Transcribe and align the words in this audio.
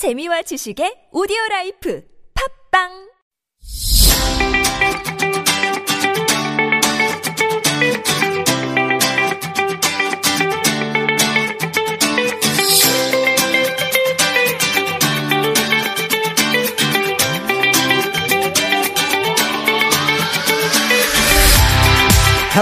재미와 0.00 0.40
지식의 0.48 1.12
오디오 1.12 1.36
라이프. 1.50 2.00
팝빵 2.32 2.88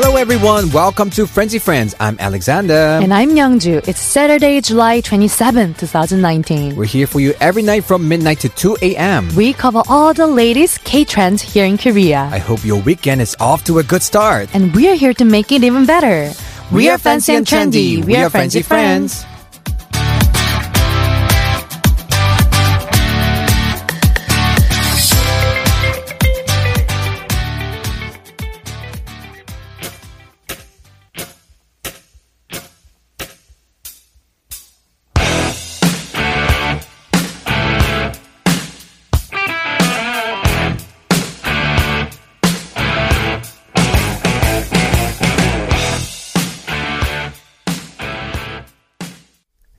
Hello, 0.01 0.15
everyone. 0.15 0.71
Welcome 0.71 1.11
to 1.11 1.27
Frenzy 1.27 1.59
Friends. 1.59 1.93
I'm 1.99 2.17
Alexander. 2.21 3.03
And 3.03 3.13
I'm 3.13 3.31
Youngju. 3.31 3.89
It's 3.89 3.99
Saturday, 3.99 4.61
July 4.61 5.01
27, 5.01 5.75
2019. 5.75 6.77
We're 6.77 6.85
here 6.85 7.09
for 7.09 7.19
you 7.19 7.35
every 7.41 7.63
night 7.63 7.83
from 7.83 8.07
midnight 8.07 8.39
to 8.47 8.49
2 8.49 8.77
a.m. 8.81 9.29
We 9.35 9.53
cover 9.53 9.83
all 9.89 10.15
the 10.15 10.29
latest 10.29 10.85
K-trends 10.85 11.43
here 11.43 11.65
in 11.65 11.79
Korea. 11.79 12.31
I 12.31 12.39
hope 12.39 12.65
your 12.65 12.81
weekend 12.81 13.21
is 13.21 13.35
off 13.41 13.65
to 13.65 13.81
a 13.81 13.83
good 13.83 14.05
start. 14.05 14.49
And 14.55 14.73
we're 14.73 14.95
here 14.95 15.15
to 15.15 15.25
make 15.25 15.51
it 15.51 15.65
even 15.65 15.85
better. 15.85 16.31
We, 16.71 16.89
are 16.91 16.99
fancy 16.99 17.35
and 17.35 17.45
trendy. 17.45 18.05
We 18.05 18.15
are 18.15 18.31
Frenzy 18.31 18.63
friends. 18.63 19.27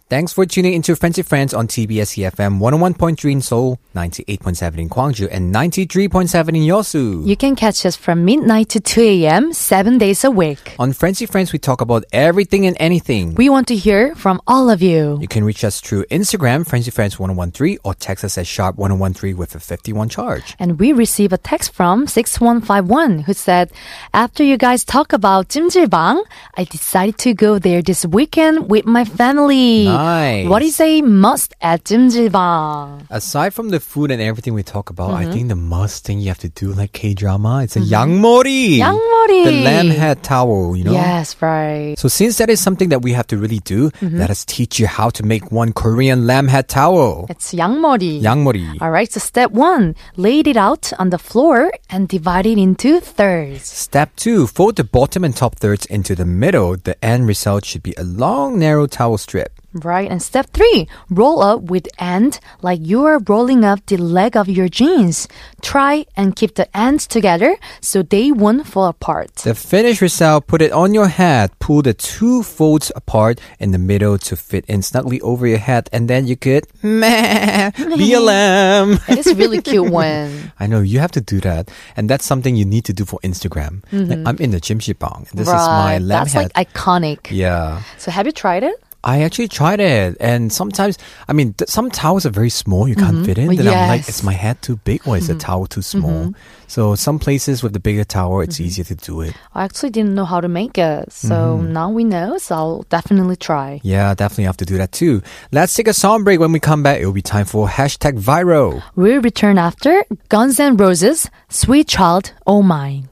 Thanks 0.10 0.34
for 0.34 0.44
tuning 0.48 0.74
into 0.74 0.96
Frenzy 0.96 1.22
Friends 1.22 1.54
on 1.54 1.68
TBS 1.68 2.18
EFM 2.18 2.58
101.3 2.58 3.32
in 3.32 3.42
Seoul, 3.42 3.78
98.7 3.94 4.80
in 4.80 4.90
Gwangju, 4.90 5.28
and 5.32 5.54
93.7 5.54 6.48
in 6.50 6.64
Yeosu. 6.64 7.28
You 7.28 7.38
can 7.38 7.56
catch 7.56 7.86
us 7.86 7.96
from 7.96 8.26
midnight 8.26 8.70
to 8.70 8.80
2 8.80 9.02
a.m., 9.02 9.54
seven 9.54 10.00
days 10.00 10.24
a 10.24 10.32
week. 10.32 10.76
On 10.80 10.94
Frenzy 10.94 11.28
Friends, 11.28 11.54
we 11.54 11.60
talk 11.60 11.82
about 11.82 12.06
everything 12.12 12.66
and 12.66 12.76
anything. 12.80 13.36
We 13.36 13.52
want 13.52 13.68
to 13.68 13.76
hear 13.76 14.16
from 14.16 14.42
all 14.48 14.72
of 14.72 14.82
you. 14.82 15.20
You 15.22 15.28
can 15.28 15.44
reach 15.44 15.64
us 15.64 15.80
through 15.80 16.06
Instagram, 16.06 16.68
Frenzy 16.68 16.90
Friends 16.90 17.20
1013, 17.20 17.78
or 17.84 17.94
text 17.94 18.26
us 18.26 18.36
at 18.40 18.48
sharp 18.48 18.78
1013 18.78 19.38
with 19.38 19.54
a 19.54 19.60
51 19.60 20.10
charge. 20.10 20.56
And 20.58 20.80
we 20.80 20.92
receive 20.92 21.34
a 21.34 21.38
text 21.38 21.72
from 21.72 22.08
6151 22.08 23.20
who 23.26 23.34
said, 23.34 23.72
After 24.12 24.44
you 24.44 24.58
guys 24.58 24.84
talk 24.84 25.14
about 25.14 25.50
Jimjilbang, 25.50 26.24
I 26.56 26.64
decided 26.64 27.20
to 27.20 27.36
go 27.36 27.60
there 27.60 27.84
this 27.84 28.08
weekend 28.08 28.72
with 28.72 28.88
my 28.88 29.06
family. 29.06 29.99
Nice. 30.00 30.48
What 30.48 30.62
is 30.62 30.80
a 30.80 31.02
must 31.02 31.56
at 31.60 31.84
Jimjilbang? 31.84 33.08
Aside 33.10 33.54
from 33.54 33.68
the 33.68 33.82
food 33.82 34.12
and 34.12 34.22
everything 34.22 34.54
we 34.54 34.64
talk 34.64 34.90
about, 34.90 35.12
mm-hmm. 35.12 35.28
I 35.28 35.34
think 35.34 35.50
the 35.50 35.60
must 35.60 36.06
thing 36.06 36.22
you 36.24 36.30
have 36.30 36.40
to 36.40 36.48
do 36.48 36.72
like 36.72 36.94
K 36.94 37.14
drama, 37.14 37.64
it's 37.64 37.76
a 37.76 37.84
mm-hmm. 37.84 38.24
yangmori. 38.24 38.80
Yangmori. 38.80 39.44
The 39.44 39.62
lamb 39.62 39.90
head 39.90 40.24
towel, 40.24 40.78
you 40.78 40.86
know? 40.86 40.94
Yes, 40.94 41.36
right. 41.42 42.00
So 42.00 42.08
since 42.08 42.38
that 42.38 42.50
is 42.50 42.64
something 42.64 42.88
that 42.96 43.02
we 43.02 43.12
have 43.12 43.28
to 43.28 43.38
really 43.38 43.60
do, 43.60 43.92
mm-hmm. 43.92 44.16
let 44.18 44.30
us 44.30 44.46
teach 44.46 44.80
you 44.80 44.88
how 44.88 45.10
to 45.20 45.24
make 45.24 45.52
one 45.52 45.74
Korean 45.74 46.26
lamb 46.26 46.48
head 46.48 46.70
towel. 46.70 47.28
It's 47.28 47.52
yangmori. 47.54 48.22
Yangmori. 48.22 48.80
All 48.80 48.92
right, 48.92 49.12
so 49.12 49.20
step 49.20 49.52
one, 49.52 49.96
lay 50.16 50.40
it 50.40 50.56
out 50.56 50.94
on 50.98 51.10
the 51.10 51.20
floor 51.20 51.74
and 51.90 52.08
divide 52.08 52.46
it 52.46 52.58
into 52.58 53.02
thirds. 53.02 53.68
Step 53.68 54.16
two, 54.16 54.48
fold 54.48 54.78
the 54.78 54.86
bottom 54.86 55.26
and 55.26 55.36
top 55.36 55.56
thirds 55.60 55.86
into 55.88 56.16
the 56.16 56.24
middle. 56.24 56.78
The 56.78 56.96
end 57.04 57.28
result 57.28 57.66
should 57.66 57.84
be 57.84 57.94
a 57.98 58.06
long, 58.06 58.58
narrow 58.60 58.88
towel 58.88 59.18
strip. 59.18 59.59
Right, 59.74 60.10
and 60.10 60.22
step 60.22 60.48
three, 60.52 60.88
roll 61.12 61.44
up 61.44 61.62
with 61.70 61.88
end 62.00 62.40
like 62.64 62.80
you 62.82 63.06
are 63.06 63.20
rolling 63.28 63.64
up 63.64 63.86
the 63.86 63.98
leg 63.98 64.36
of 64.36 64.50
your 64.50 64.68
jeans. 64.68 65.28
Try 65.62 66.08
and 66.18 66.36
keep 66.36 66.56
the 66.56 66.66
ends 66.76 67.06
together 67.06 67.56
so 67.80 68.02
they 68.02 68.32
won't 68.32 68.66
fall 68.66 68.88
apart. 68.88 69.36
The 69.36 69.54
finished 69.54 70.02
result, 70.02 70.48
put 70.48 70.64
it 70.64 70.72
on 70.72 70.96
your 70.96 71.08
head. 71.08 71.52
Pull 71.60 71.84
the 71.84 71.94
two 71.94 72.42
folds 72.42 72.92
apart 72.96 73.40
in 73.60 73.70
the 73.70 73.78
middle 73.78 74.18
to 74.18 74.36
fit 74.36 74.66
in 74.66 74.82
snugly 74.82 75.22
over 75.22 75.46
your 75.46 75.60
head, 75.60 75.88
and 75.94 76.10
then 76.10 76.26
you 76.26 76.36
could 76.36 76.66
meh, 76.84 77.70
be 77.96 78.14
a 78.14 78.20
lamb. 78.26 78.98
It 79.08 79.20
is 79.20 79.36
really 79.36 79.62
cute 79.70 79.92
one. 79.92 80.52
I 80.60 80.66
know 80.66 80.82
you 80.82 80.98
have 80.98 81.12
to 81.12 81.22
do 81.22 81.40
that, 81.42 81.70
and 81.96 82.10
that's 82.10 82.26
something 82.26 82.56
you 82.56 82.66
need 82.66 82.86
to 82.86 82.94
do 82.94 83.06
for 83.06 83.20
Instagram. 83.22 83.84
Like, 83.92 84.18
mm-hmm. 84.18 84.28
I'm 84.28 84.38
in 84.38 84.50
the 84.50 84.60
jimjilbang. 84.60 85.30
This 85.30 85.48
is 85.48 85.54
my 85.54 85.94
right, 85.94 86.02
lamb 86.02 86.26
that's 86.26 86.34
head. 86.34 86.52
like 86.56 86.74
iconic. 86.74 87.30
yeah. 87.30 87.84
So 88.00 88.10
have 88.10 88.26
you 88.26 88.32
tried 88.32 88.64
it? 88.64 88.82
I 89.04 89.22
actually 89.22 89.48
tried 89.48 89.80
it, 89.80 90.18
and 90.20 90.52
sometimes, 90.52 90.98
I 91.28 91.34
mean, 91.34 91.54
th- 91.54 91.70
some 91.70 91.90
towels 91.90 92.26
are 92.26 92.32
very 92.32 92.50
small, 92.50 92.88
you 92.88 92.96
can't 92.96 93.18
mm-hmm. 93.18 93.26
fit 93.26 93.38
in. 93.38 93.50
Oh, 93.50 93.56
Then 93.56 93.68
I'm 93.70 93.88
like, 93.88 94.10
is 94.10 94.24
my 94.24 94.34
head 94.34 94.62
too 94.62 94.76
big 94.78 95.08
or 95.08 95.16
is 95.16 95.28
the 95.28 95.34
mm-hmm. 95.34 95.40
towel 95.40 95.68
too 95.68 95.80
mm-hmm. 95.80 96.00
small? 96.00 96.34
So 96.68 96.96
some 96.96 97.18
places 97.18 97.64
with 97.64 97.74
the 97.74 97.80
bigger 97.80 98.04
towel, 98.04 98.42
it's 98.42 98.60
easier 98.60 98.84
to 98.84 98.96
do 98.96 99.22
it. 99.22 99.36
I 99.56 99.64
actually 99.64 99.92
didn't 99.92 100.16
know 100.16 100.26
how 100.26 100.42
to 100.42 100.50
make 100.50 100.78
it, 100.78 101.12
so 101.12 101.62
now 101.62 101.90
we 101.90 102.04
know, 102.04 102.38
so 102.38 102.56
I'll 102.56 102.82
definitely 102.90 103.38
try. 103.38 103.80
Yeah, 103.84 104.14
definitely 104.14 104.44
have 104.46 104.58
to 104.58 104.66
do 104.66 104.78
that 104.78 104.92
too. 104.92 105.22
Let's 105.52 105.74
take 105.74 105.88
a 105.88 105.94
song 105.94 106.24
break. 106.24 106.40
When 106.40 106.52
we 106.52 106.60
come 106.60 106.84
back, 106.84 107.00
it 107.00 107.06
will 107.06 107.14
be 107.14 107.22
time 107.22 107.46
for 107.46 107.68
hashtag 107.68 108.20
viral. 108.20 108.84
We'll 108.96 109.22
return 109.22 109.58
after 109.58 110.04
Guns 110.28 110.60
N' 110.60 110.76
Roses, 110.78 111.30
Sweet 111.48 111.88
Child, 111.88 112.34
Oh 112.46 112.62
Mine. 112.62 113.10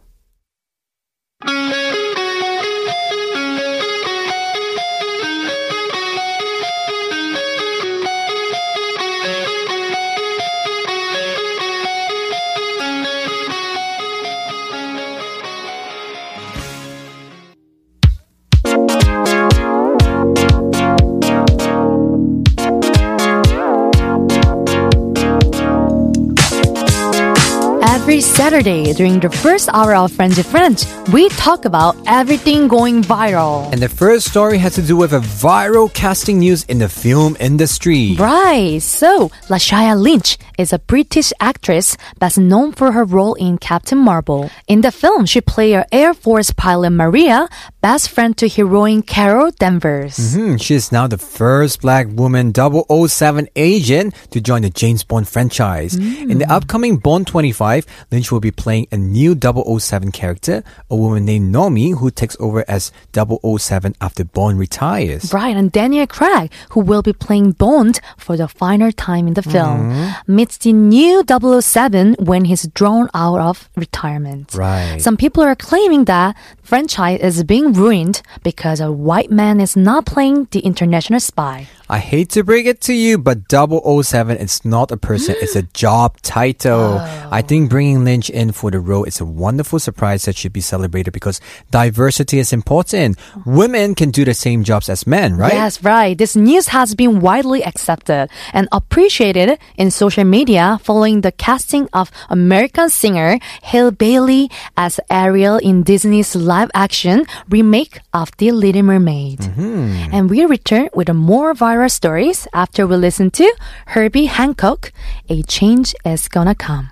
Every 28.07 28.21
Saturday 28.21 28.93
during 28.93 29.19
the 29.19 29.29
first 29.29 29.67
hour 29.73 29.93
of 29.93 30.13
Friends 30.13 30.37
with 30.37 30.47
Friends, 30.47 30.87
we 31.11 31.27
talk 31.27 31.65
about 31.65 31.97
everything 32.07 32.69
going 32.69 33.03
viral. 33.03 33.69
And 33.73 33.81
the 33.81 33.89
first 33.89 34.29
story 34.29 34.57
has 34.59 34.75
to 34.75 34.81
do 34.81 34.95
with 34.95 35.11
a 35.11 35.19
viral 35.19 35.93
casting 35.93 36.39
news 36.39 36.63
in 36.71 36.79
the 36.79 36.87
film 36.87 37.35
industry. 37.41 38.15
Right, 38.17 38.81
so 38.81 39.27
Lashana 39.49 40.01
Lynch 40.01 40.37
is 40.57 40.71
a 40.71 40.79
British 40.79 41.33
actress 41.41 41.97
best 42.17 42.37
known 42.37 42.71
for 42.71 42.93
her 42.93 43.03
role 43.03 43.33
in 43.33 43.57
Captain 43.57 43.97
Marvel. 43.97 44.49
In 44.69 44.81
the 44.81 44.91
film, 44.93 45.25
she 45.25 45.41
played 45.41 45.83
Air 45.91 46.13
Force 46.13 46.51
pilot 46.51 46.91
Maria, 46.91 47.49
best 47.81 48.09
friend 48.09 48.37
to 48.37 48.47
heroine 48.47 49.01
Carol 49.01 49.51
Danvers. 49.51 50.33
Hmm, 50.33 50.55
she 50.55 50.75
is 50.75 50.93
now 50.93 51.07
the 51.07 51.17
first 51.17 51.81
black 51.81 52.07
woman 52.09 52.53
007 52.55 53.49
agent 53.57 54.15
to 54.31 54.39
join 54.39 54.61
the 54.61 54.69
James 54.69 55.03
Bond 55.03 55.27
franchise. 55.27 55.95
In 55.95 56.37
the 56.37 56.49
upcoming 56.49 56.97
Bond 56.97 57.27
25, 57.27 57.85
Lynch 58.11 58.31
will 58.31 58.39
be 58.39 58.51
playing 58.51 58.87
a 58.91 58.97
new 58.97 59.37
007 59.39 60.11
character, 60.11 60.63
a 60.89 60.95
woman 60.95 61.25
named 61.25 61.53
Nomi 61.53 61.97
who 61.97 62.11
takes 62.11 62.37
over 62.39 62.63
as 62.67 62.91
007 63.13 63.95
after 64.01 64.23
Bond 64.23 64.59
retires. 64.59 65.33
Right, 65.33 65.55
and 65.55 65.71
Daniel 65.71 66.07
Craig, 66.07 66.51
who 66.71 66.81
will 66.81 67.01
be 67.01 67.13
playing 67.13 67.51
Bond 67.51 67.99
for 68.17 68.37
the 68.37 68.47
final 68.47 68.91
time 68.91 69.27
in 69.27 69.33
the 69.33 69.41
film, 69.41 69.91
mm-hmm. 69.91 70.35
meets 70.35 70.57
the 70.57 70.73
new 70.73 71.23
007 71.27 72.15
when 72.19 72.45
he's 72.45 72.67
drawn 72.67 73.09
out 73.13 73.39
of 73.39 73.69
retirement. 73.75 74.53
Right. 74.53 74.99
Some 74.99 75.17
people 75.17 75.43
are 75.43 75.55
claiming 75.55 76.05
that 76.05 76.35
franchise 76.61 77.19
is 77.21 77.43
being 77.43 77.73
ruined 77.73 78.21
because 78.43 78.79
a 78.79 78.91
white 78.91 79.31
man 79.31 79.59
is 79.59 79.75
not 79.75 80.05
playing 80.05 80.47
the 80.51 80.59
international 80.59 81.19
spy. 81.19 81.67
I 81.89 81.99
hate 81.99 82.29
to 82.31 82.43
break 82.43 82.65
it 82.65 82.81
to 82.81 82.93
you, 82.93 83.17
but 83.17 83.49
007 83.49 84.35
is 84.37 84.65
not 84.65 84.91
a 84.91 84.97
person, 84.97 85.35
it's 85.39 85.55
a 85.55 85.61
job 85.73 86.19
title. 86.21 86.99
Oh. 86.99 87.29
I 87.31 87.41
think 87.41 87.69
bringing 87.69 88.03
Lynch 88.03 88.29
in 88.29 88.51
for 88.51 88.71
the 88.71 88.79
role 88.81 89.05
is 89.05 89.21
a 89.21 89.25
wonderful 89.25 89.79
surprise 89.79 90.25
that 90.25 90.35
should 90.35 90.51
be 90.51 90.59
celebrated 90.59 91.11
because 91.11 91.39
diversity 91.71 92.39
is 92.39 92.51
important. 92.51 93.17
Women 93.45 93.95
can 93.95 94.11
do 94.11 94.25
the 94.25 94.33
same 94.33 94.65
jobs 94.65 94.89
as 94.89 95.07
men, 95.07 95.37
right? 95.37 95.53
Yes, 95.53 95.81
right. 95.81 96.17
This 96.17 96.35
news 96.35 96.67
has 96.69 96.93
been 96.93 97.21
widely 97.21 97.63
accepted 97.63 98.29
and 98.51 98.67
appreciated 98.73 99.57
in 99.77 99.89
social 99.89 100.25
media 100.25 100.79
following 100.83 101.21
the 101.21 101.31
casting 101.31 101.87
of 101.93 102.11
American 102.29 102.89
singer 102.89 103.39
Halle 103.61 103.91
Bailey 103.91 104.51
as 104.75 104.99
Ariel 105.09 105.57
in 105.57 105.83
Disney's 105.83 106.35
live 106.35 106.69
action 106.73 107.25
remake 107.47 107.99
of 108.13 108.35
The 108.37 108.51
Little 108.51 108.83
Mermaid. 108.83 109.39
Mm-hmm. 109.39 110.09
And 110.11 110.29
we 110.29 110.43
return 110.43 110.89
with 110.93 111.07
a 111.07 111.13
more 111.13 111.53
viral 111.53 111.76
viral 111.77 111.91
stories 111.91 112.47
after 112.53 112.87
we 112.87 112.95
listen 112.95 113.29
to 113.31 113.45
Herbie 113.87 114.25
Hancock. 114.25 114.91
A 115.29 115.43
change 115.43 115.93
is 116.03 116.27
gonna 116.27 116.55
come. 116.55 116.89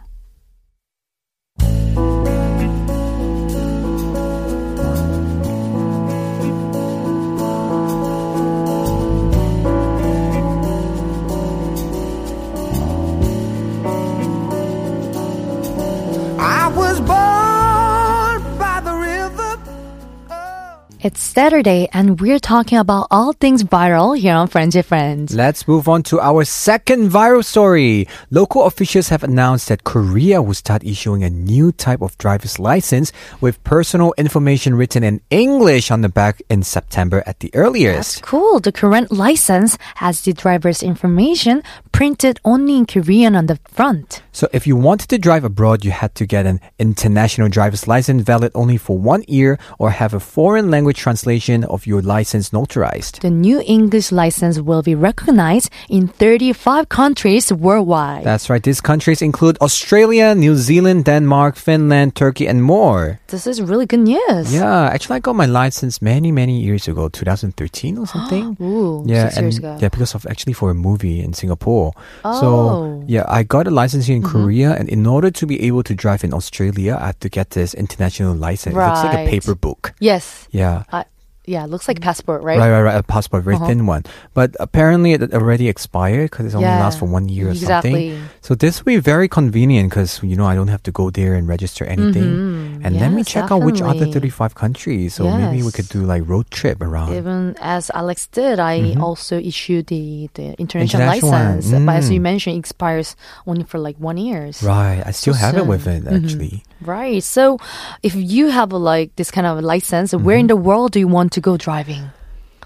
It's 21.05 21.21
Saturday 21.21 21.87
and 21.93 22.19
we're 22.19 22.39
talking 22.39 22.79
about 22.79 23.05
all 23.11 23.31
things 23.33 23.63
viral 23.63 24.17
here 24.17 24.33
on 24.33 24.47
Friends 24.47 24.75
with 24.75 24.87
Friends. 24.87 25.35
Let's 25.35 25.67
move 25.67 25.87
on 25.87 26.01
to 26.09 26.19
our 26.19 26.43
second 26.45 27.11
viral 27.11 27.45
story. 27.45 28.07
Local 28.31 28.63
officials 28.63 29.09
have 29.09 29.23
announced 29.23 29.69
that 29.69 29.83
Korea 29.83 30.41
will 30.41 30.55
start 30.55 30.83
issuing 30.83 31.23
a 31.23 31.29
new 31.29 31.71
type 31.71 32.01
of 32.01 32.17
driver's 32.17 32.57
license 32.57 33.11
with 33.39 33.63
personal 33.63 34.15
information 34.17 34.73
written 34.73 35.03
in 35.03 35.21
English 35.29 35.91
on 35.91 36.01
the 36.01 36.09
back 36.09 36.41
in 36.49 36.63
September 36.63 37.21
at 37.27 37.39
the 37.39 37.53
earliest. 37.53 38.23
Cool. 38.23 38.59
The 38.59 38.71
current 38.71 39.11
license 39.11 39.77
has 40.01 40.21
the 40.21 40.33
driver's 40.33 40.81
information 40.81 41.61
printed 41.91 42.39
only 42.43 42.77
in 42.77 42.87
Korean 42.87 43.35
on 43.35 43.45
the 43.45 43.59
front. 43.69 44.23
So 44.31 44.49
if 44.51 44.65
you 44.65 44.75
wanted 44.75 45.09
to 45.09 45.19
drive 45.19 45.43
abroad, 45.43 45.85
you 45.85 45.91
had 45.91 46.15
to 46.15 46.25
get 46.25 46.47
an 46.47 46.61
international 46.79 47.47
driver's 47.47 47.87
license 47.87 48.23
valid 48.23 48.51
only 48.55 48.77
for 48.77 48.97
one 48.97 49.23
year 49.27 49.59
or 49.77 49.91
have 49.91 50.15
a 50.15 50.19
foreign 50.19 50.71
language 50.71 50.94
translation 50.95 51.63
of 51.65 51.85
your 51.85 52.01
license 52.01 52.49
notarized. 52.49 53.19
The 53.19 53.29
new 53.29 53.61
English 53.65 54.11
license 54.11 54.59
will 54.59 54.81
be 54.81 54.95
recognized 54.95 55.69
in 55.89 56.07
35 56.07 56.89
countries 56.89 57.51
worldwide. 57.51 58.23
That's 58.23 58.49
right. 58.49 58.63
These 58.63 58.81
countries 58.81 59.21
include 59.21 59.57
Australia, 59.61 60.33
New 60.35 60.55
Zealand, 60.55 61.05
Denmark, 61.05 61.55
Finland, 61.55 62.15
Turkey, 62.15 62.47
and 62.47 62.63
more. 62.63 63.19
this 63.27 63.45
is 63.47 63.61
really 63.61 63.85
good 63.85 63.99
news. 63.99 64.53
Yeah, 64.53 64.87
actually, 64.93 65.17
I 65.17 65.19
got 65.19 65.35
my 65.35 65.45
license 65.45 66.01
many, 66.01 66.31
many 66.31 66.59
years 66.61 66.87
ago, 66.87 67.09
2013 67.09 67.97
or 67.97 68.07
something. 68.15 68.55
Ooh, 68.61 69.03
yeah, 69.05 69.29
six 69.29 69.41
years 69.41 69.55
and 69.57 69.65
ago. 69.65 69.77
yeah, 69.81 69.89
because 69.89 70.15
of 70.15 70.25
actually 70.25 70.53
for 70.53 70.69
a 70.71 70.73
movie 70.73 71.19
in 71.21 71.33
Singapore. 71.33 71.91
Oh. 72.23 72.29
Mm-hmm. 72.31 72.39
So 72.39 73.03
yeah, 73.07 73.25
I 73.27 73.43
got 73.43 73.67
a 73.67 73.71
license 73.71 74.07
here 74.07 74.15
in 74.15 74.23
Korea, 74.23 74.73
and 74.73 74.87
in 74.89 75.05
order 75.05 75.29
to 75.31 75.45
be 75.45 75.61
able 75.67 75.83
to 75.83 75.93
drive 75.93 76.23
in 76.23 76.33
Australia, 76.33 76.97
I 76.99 77.07
had 77.07 77.19
to 77.21 77.29
get 77.29 77.49
this 77.51 77.73
international 77.73 78.35
license. 78.35 78.73
It 78.75 78.79
looks 78.79 79.03
like 79.03 79.27
a 79.27 79.29
paper 79.29 79.53
book. 79.55 79.93
Yes. 79.99 80.47
Yeah. 80.51 80.83
Uh, 80.91 81.03
yeah, 81.47 81.63
it 81.63 81.69
looks 81.69 81.87
like 81.87 82.01
passport, 82.01 82.43
right? 82.43 82.57
Right, 82.57 82.69
right, 82.69 82.81
right. 82.81 82.97
A 82.97 83.03
passport, 83.03 83.43
very 83.43 83.55
Uh-huh. 83.55 83.67
thin 83.67 83.85
one. 83.85 84.03
But 84.33 84.55
apparently 84.59 85.13
it 85.13 85.33
already 85.33 85.67
expired 85.69 86.31
because 86.31 86.53
it 86.53 86.55
only 86.55 86.67
Yeah, 86.69 86.79
lasts 86.79 86.99
for 86.99 87.05
one 87.05 87.29
year 87.29 87.47
or 87.47 87.51
exactly. 87.51 87.91
something. 87.91 88.29
So 88.41 88.55
this 88.55 88.79
will 88.83 88.93
be 88.93 88.97
very 88.97 89.27
convenient 89.27 89.89
because, 89.89 90.19
you 90.23 90.35
know, 90.35 90.45
I 90.45 90.55
don't 90.55 90.69
have 90.69 90.83
to 90.83 90.91
go 90.91 91.09
there 91.09 91.33
and 91.35 91.47
register 91.47 91.85
anything. 91.85 92.81
And 92.83 92.95
let 92.99 93.09
me 93.11 93.15
Mm-hmm. 93.15 93.17
Yes, 93.25 93.27
check 93.27 93.51
out 93.51 93.61
which 93.63 93.81
other 93.81 94.05
35 94.05 94.53
countries. 94.55 95.15
So 95.15 95.29
maybe 95.31 95.63
we 95.63 95.71
could 95.71 95.89
do 95.89 96.03
like 96.05 96.23
road 96.27 96.49
trip 96.51 96.81
around. 96.81 97.13
Even 97.15 97.55
as 97.61 97.89
Alex 97.93 98.27
did, 98.27 98.59
I 98.59 98.95
also 98.99 99.39
issued 99.39 99.87
the, 99.87 100.29
the 100.35 100.53
international, 100.59 100.85
Mm-hmm. 100.85 101.31
International 101.31 101.31
license. 101.31 101.71
But 101.85 101.95
as 101.95 102.11
you 102.11 102.19
Mm. 102.19 102.23
mentioned, 102.29 102.55
it 102.55 102.59
expires 102.59 103.15
only 103.47 103.63
for 103.63 103.79
like 103.79 103.97
one 103.97 104.17
years. 104.17 104.61
Right. 104.61 105.01
I 105.05 105.11
still 105.11 105.33
So 105.33 105.39
have 105.39 105.57
it 105.57 105.65
with 105.65 105.83
soon. 105.85 105.93
it 105.93 106.03
Mhm. 106.05 106.15
actually. 106.25 106.63
Right. 106.81 107.23
So 107.23 107.57
if 108.03 108.13
you 108.15 108.49
have 108.49 108.71
a, 108.71 108.77
like 108.77 109.15
this 109.15 109.31
kind 109.31 109.47
of 109.47 109.63
license, 109.63 110.13
where 110.13 110.35
Mm-hmm. 110.37 110.39
in 110.41 110.47
the 110.47 110.55
world 110.59 110.91
do 110.91 110.99
you 110.99 111.07
want 111.07 111.31
to 111.35 111.41
go 111.41 111.57
driving? 111.57 112.09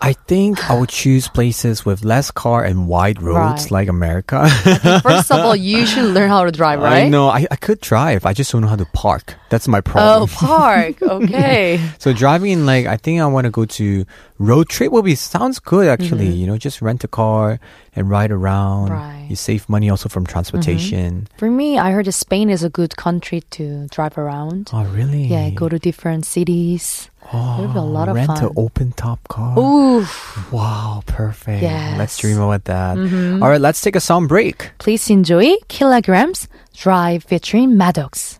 I 0.01 0.13
think 0.13 0.69
I 0.69 0.80
would 0.80 0.88
choose 0.88 1.27
places 1.27 1.86
with 1.86 2.06
less 2.06 2.31
car 2.31 2.63
and 2.63 2.88
wide 2.88 3.21
roads 3.21 3.63
Right. 3.63 3.71
like 3.71 3.88
America. 3.89 4.48
First 5.04 5.30
of 5.30 5.39
all, 5.44 5.56
you 5.56 5.86
should 5.86 6.06
learn 6.16 6.30
how 6.30 6.45
to 6.45 6.51
drive, 6.51 6.80
right? 6.80 7.04
I 7.04 7.10
know. 7.10 7.27
I, 7.27 7.45
I 7.51 7.57
could 7.57 7.81
drive. 7.81 8.25
I 8.25 8.31
just 8.31 8.51
don't 8.51 8.62
know 8.62 8.69
how 8.69 8.77
to 8.77 8.86
park. 8.94 9.36
That's 9.50 9.68
my 9.68 9.80
oh, 9.80 9.81
problem. 9.81 10.24
Oh, 10.24 10.27
park. 10.33 11.01
Okay. 11.01 11.81
So 12.00 12.13
driving 12.13 12.51
in 12.51 12.66
like 12.66 12.86
I 12.86 12.95
think 12.95 13.19
I 13.19 13.25
want 13.27 13.45
to 13.45 13.51
go 13.51 13.66
to 13.66 14.06
road 14.38 14.69
trip 14.69 14.94
will 14.94 15.01
be 15.01 15.16
sounds 15.16 15.60
good 15.60 15.89
actually. 15.89 16.30
Mm-hmm. 16.30 16.39
You 16.39 16.48
know, 16.48 16.57
just 16.57 16.81
rent 16.81 17.04
a 17.04 17.10
car 17.10 17.60
and 17.94 18.10
ride 18.10 18.31
around. 18.31 18.92
Right. 18.92 19.27
You 19.30 19.36
save 19.36 19.68
money 19.68 19.89
also 19.89 20.07
from 20.07 20.24
mm-hmm. 20.24 20.31
transportation. 20.31 21.27
For 21.38 21.51
me, 21.51 21.77
I 21.77 21.92
heard 21.92 22.06
that 22.06 22.13
Spain 22.13 22.50
is 22.50 22.63
a 22.63 22.69
good 22.69 22.95
country 22.95 23.42
to 23.51 23.88
drive 23.88 24.18
around. 24.18 24.69
Oh 24.71 24.86
really? 24.86 25.24
Yeah, 25.24 25.50
go 25.50 25.68
to 25.68 25.77
different 25.77 26.25
cities. 26.25 27.10
Oh, 27.34 27.60
it'll 27.64 27.74
be 27.74 27.80
a 27.80 27.81
lot 27.81 28.10
of 28.10 28.16
rent 28.16 28.28
fun. 28.28 28.44
an 28.46 28.52
open 28.58 28.92
top 28.94 29.20
car. 29.28 29.58
Ooh. 29.58 30.06
Wow, 30.52 31.04
perfect. 31.06 31.62
Yes. 31.62 31.98
Let's 31.98 32.18
dream 32.18 32.40
about 32.40 32.66
that. 32.66 32.98
Mhm. 32.98 33.42
All 33.42 33.50
right, 33.50 33.62
let's 33.62 33.81
take 33.81 33.96
a 33.96 34.02
song 34.02 34.28
break. 34.28 34.72
Please 34.78 35.10
enjoy 35.10 35.56
Kilograms 35.68 36.48
Drive 36.76 37.24
featuring 37.24 37.78
Maddox. 37.78 38.40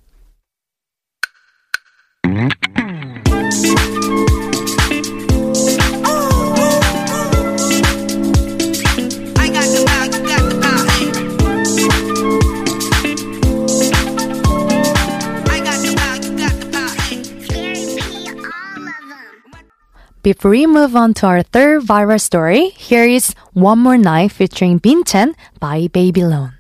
Before 20.29 20.53
we 20.53 20.67
move 20.67 20.97
on 20.97 21.13
to 21.21 21.27
our 21.27 21.43
third 21.43 21.83
viral 21.83 22.21
story, 22.21 22.71
here 22.77 23.05
is 23.05 23.35
One 23.53 23.81
More 23.81 23.99
Night 23.99 24.33
featuring 24.33 24.81
Binchen 24.81 25.35
by 25.61 25.89
Babylon. 25.89 26.53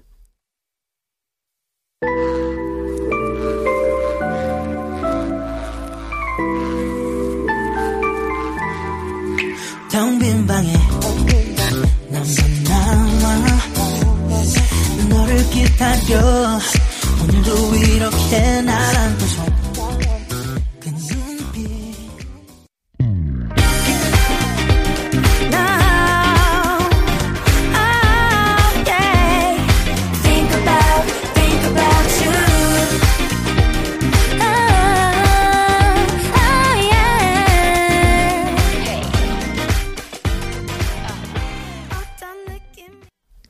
텅 9.90 10.18
빈 10.18 10.46
방에 10.46 10.72
나만 12.10 12.64
나와 12.64 13.36
너를 15.08 15.50
기다려 15.50 16.58
오늘도 17.22 17.76
이렇게 17.76 18.62
날 18.62 18.96
안고서 18.96 19.57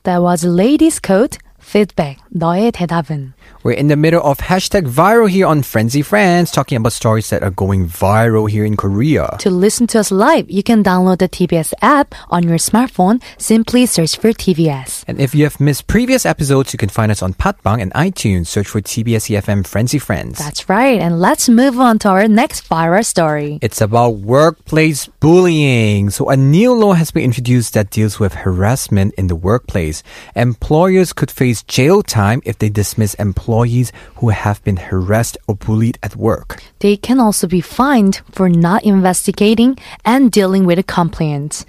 That 0.04 0.22
was 0.22 0.44
Ladies 0.44 0.98
Code 0.98 1.36
Feedback. 1.58 2.19
너의 2.32 2.70
대답은? 2.72 3.32
We're 3.62 3.72
in 3.72 3.88
the 3.88 3.96
middle 3.96 4.22
of 4.22 4.38
hashtag 4.38 4.86
viral 4.88 5.28
here 5.28 5.46
on 5.46 5.62
Frenzy 5.62 6.00
Friends, 6.00 6.50
talking 6.50 6.76
about 6.76 6.92
stories 6.92 7.28
that 7.30 7.42
are 7.42 7.50
going 7.50 7.86
viral 7.86 8.48
here 8.48 8.64
in 8.64 8.76
Korea. 8.76 9.36
To 9.40 9.50
listen 9.50 9.86
to 9.88 9.98
us 9.98 10.10
live, 10.10 10.48
you 10.48 10.62
can 10.62 10.82
download 10.82 11.18
the 11.18 11.28
TBS 11.28 11.74
app 11.82 12.14
on 12.30 12.44
your 12.44 12.56
smartphone. 12.56 13.20
Simply 13.36 13.84
search 13.84 14.16
for 14.16 14.32
TBS. 14.32 15.04
And 15.08 15.20
if 15.20 15.34
you 15.34 15.44
have 15.44 15.60
missed 15.60 15.88
previous 15.88 16.24
episodes, 16.24 16.72
you 16.72 16.78
can 16.78 16.88
find 16.88 17.12
us 17.12 17.22
on 17.22 17.34
Podbbang 17.34 17.82
and 17.82 17.92
iTunes. 17.92 18.46
Search 18.46 18.68
for 18.68 18.80
TBS 18.80 19.28
EFM 19.28 19.66
Frenzy 19.66 19.98
Friends. 19.98 20.38
That's 20.38 20.68
right. 20.68 21.00
And 21.00 21.20
let's 21.20 21.48
move 21.48 21.78
on 21.78 21.98
to 22.00 22.08
our 22.08 22.28
next 22.28 22.68
viral 22.68 23.04
story. 23.04 23.58
It's 23.60 23.80
about 23.80 24.22
workplace 24.22 25.06
bullying. 25.20 26.10
So 26.10 26.30
a 26.30 26.36
new 26.36 26.72
law 26.72 26.94
has 26.94 27.10
been 27.10 27.24
introduced 27.24 27.74
that 27.74 27.90
deals 27.90 28.18
with 28.18 28.46
harassment 28.46 29.14
in 29.18 29.26
the 29.26 29.36
workplace. 29.36 30.02
Employers 30.34 31.12
could 31.12 31.30
face 31.30 31.62
jail 31.64 32.02
time 32.02 32.19
if 32.44 32.58
they 32.58 32.68
dismiss 32.68 33.14
employees 33.14 33.92
who 34.16 34.28
have 34.28 34.62
been 34.64 34.76
harassed 34.76 35.38
or 35.46 35.54
bullied 35.54 35.98
at 36.02 36.16
work. 36.16 36.62
They 36.80 36.96
can 36.96 37.18
also 37.20 37.46
be 37.46 37.60
fined 37.60 38.20
for 38.30 38.48
not 38.48 38.84
investigating 38.84 39.78
and 40.04 40.30
dealing 40.30 40.64
with 40.66 40.78
a 40.78 40.82
complaint. 40.82 41.64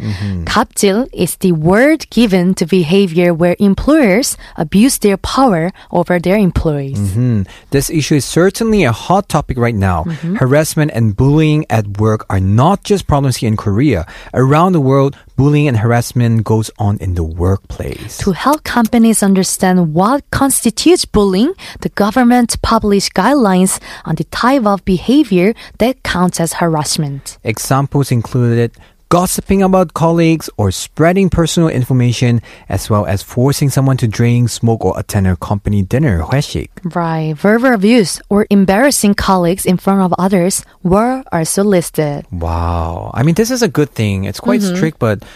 갑질 0.45 1.07
is 1.13 1.35
the 1.37 1.51
word 1.51 2.09
given 2.09 2.53
to 2.55 2.65
behavior 2.65 3.33
where 3.33 3.55
employers 3.59 4.37
abuse 4.57 4.97
their 4.99 5.17
power 5.17 5.71
over 5.91 6.19
their 6.19 6.37
employees. 6.37 7.13
Hmm. 7.13 7.43
This 7.71 7.89
issue 7.89 8.15
is 8.15 8.25
certainly 8.25 8.83
a 8.83 8.91
hot 8.91 9.29
topic 9.29 9.57
right 9.57 9.75
now. 9.75 10.03
Harassment 10.39 10.91
and 10.93 11.15
bullying 11.15 11.65
at 11.69 11.99
work 11.99 12.25
are 12.29 12.39
not 12.39 12.83
just 12.83 13.07
problems 13.07 13.37
here 13.37 13.47
in 13.47 13.57
Korea. 13.57 14.05
Around 14.33 14.73
the 14.73 14.81
world, 14.81 15.17
bullying 15.41 15.67
and 15.67 15.77
harassment 15.77 16.43
goes 16.43 16.69
on 16.77 16.99
in 16.99 17.15
the 17.15 17.23
workplace. 17.23 18.19
To 18.19 18.31
help 18.31 18.61
companies 18.61 19.23
understand 19.23 19.91
what 19.91 20.21
constitutes 20.29 21.03
bullying, 21.03 21.55
the 21.79 21.89
government 21.89 22.61
published 22.61 23.15
guidelines 23.15 23.81
on 24.05 24.13
the 24.21 24.25
type 24.25 24.67
of 24.67 24.85
behavior 24.85 25.55
that 25.79 26.03
counts 26.03 26.39
as 26.39 26.53
harassment. 26.61 27.39
Examples 27.43 28.11
included 28.11 28.69
gossiping 29.11 29.59
about 29.61 29.91
colleagues, 29.93 30.47
or 30.55 30.71
spreading 30.71 31.27
personal 31.29 31.67
information, 31.67 32.39
as 32.71 32.87
well 32.89 33.03
as 33.05 33.19
forcing 33.21 33.67
someone 33.69 33.99
to 33.99 34.07
drink, 34.07 34.47
smoke, 34.47 34.87
or 34.87 34.95
attend 34.95 35.27
a 35.27 35.35
company 35.35 35.83
dinner, 35.83 36.23
회식. 36.31 36.71
Right. 36.95 37.35
Verbal 37.35 37.75
abuse 37.75 38.23
or 38.31 38.47
embarrassing 38.49 39.15
colleagues 39.19 39.67
in 39.67 39.75
front 39.75 39.99
of 39.99 40.15
others 40.17 40.63
were 40.81 41.21
also 41.35 41.61
listed. 41.67 42.23
Wow. 42.31 43.11
I 43.13 43.23
mean, 43.27 43.35
this 43.35 43.51
is 43.51 43.59
a 43.61 43.67
good 43.67 43.91
thing. 43.91 44.23
It's 44.23 44.39
quite 44.39 44.61
Mm-hmm. 44.63 44.75
strict, 44.79 44.97
but 45.03 45.27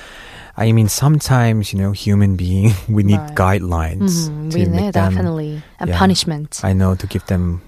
I 0.55 0.71
mean, 0.71 0.87
sometimes, 0.87 1.75
you 1.75 1.79
know, 1.83 1.91
human 1.91 2.39
being, 2.39 2.71
we 2.87 3.03
need 3.03 3.19
Right. 3.19 3.59
guidelines 3.59 4.31
Mhm, 4.31 4.51
to 4.51 4.57
we 4.57 4.63
make 4.71 4.71
know, 4.71 4.91
them, 4.95 5.11
definitely. 5.11 5.59
And 5.83 5.91
yeah. 5.91 5.99
punishment. 5.99 6.63
I 6.63 6.71
know, 6.71 6.95
to 6.95 7.05
give 7.11 7.27
them, 7.27 7.59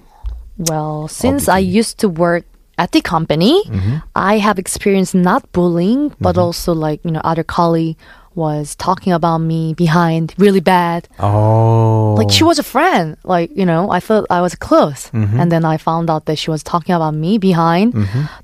Well, 0.58 1.12
since 1.12 1.52
I 1.52 1.60
used 1.60 2.00
to 2.00 2.08
work 2.08 2.48
at 2.78 2.92
the 2.92 3.02
company, 3.02 3.64
Mm-hmm. 3.66 3.98
I 4.16 4.38
have 4.38 4.58
experienced 4.60 5.16
not 5.16 5.52
bullying, 5.52 6.14
but 6.22 6.38
also 6.38 6.74
like, 6.74 7.00
you 7.06 7.12
know, 7.12 7.22
other 7.24 7.44
colleague 7.44 7.98
was 8.36 8.76
talking 8.76 9.12
about 9.14 9.40
me 9.40 9.74
behind 9.74 10.36
really 10.38 10.60
bad. 10.62 11.08
oh. 11.20 12.14
Like 12.18 12.30
she 12.30 12.44
was 12.44 12.60
a 12.60 12.64
friend. 12.64 13.18
Like, 13.24 13.50
you 13.56 13.66
know, 13.66 13.90
I 13.90 14.00
thought 14.00 14.26
I 14.30 14.42
was 14.42 14.54
close. 14.54 15.10
Mm-hmm. 15.10 15.40
And 15.40 15.52
then 15.52 15.66
I 15.66 15.78
found 15.78 16.10
out 16.10 16.26
that 16.26 16.38
she 16.38 16.52
was 16.52 16.62
talking 16.62 16.94
about 16.94 17.16
me 17.16 17.38
behind. 17.40 17.94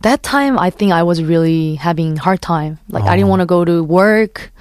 That 0.02 0.24
time 0.24 0.58
I 0.58 0.70
think 0.72 0.92
I 0.94 1.04
was 1.04 1.22
really 1.22 1.76
having 1.76 2.18
hard 2.18 2.42
time. 2.42 2.80
Like 2.90 3.04
I 3.04 3.16
didn't 3.16 3.30
want 3.30 3.42
to 3.42 3.46
go 3.46 3.64
to 3.66 3.84
work. 3.84 4.52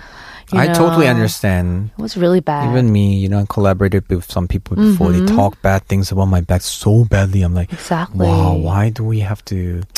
You. 0.52 0.60
I 0.60 0.68
totally 0.72 1.08
understand. 1.08 1.90
It 1.96 2.02
was 2.02 2.16
really 2.16 2.40
bad. 2.40 2.70
Even 2.70 2.92
me, 2.92 3.16
you 3.16 3.28
know, 3.28 3.40
I 3.40 3.46
collaborated 3.48 4.08
with 4.08 4.30
some 4.30 4.46
people 4.48 4.76
before. 4.76 5.12
They 5.12 5.24
talk 5.26 5.60
bad 5.62 5.86
things 5.86 6.12
about 6.12 6.26
my 6.26 6.40
back 6.40 6.62
so 6.62 7.04
badly. 7.04 7.42
I'm 7.42 7.54
like, 7.54 7.68
Mm-hmm. 7.68 7.76
Exactly. 7.76 8.26
wow, 8.26 8.54
why 8.54 8.90
do 8.90 9.04
we 9.04 9.20
have 9.20 9.44
to? 9.46 9.82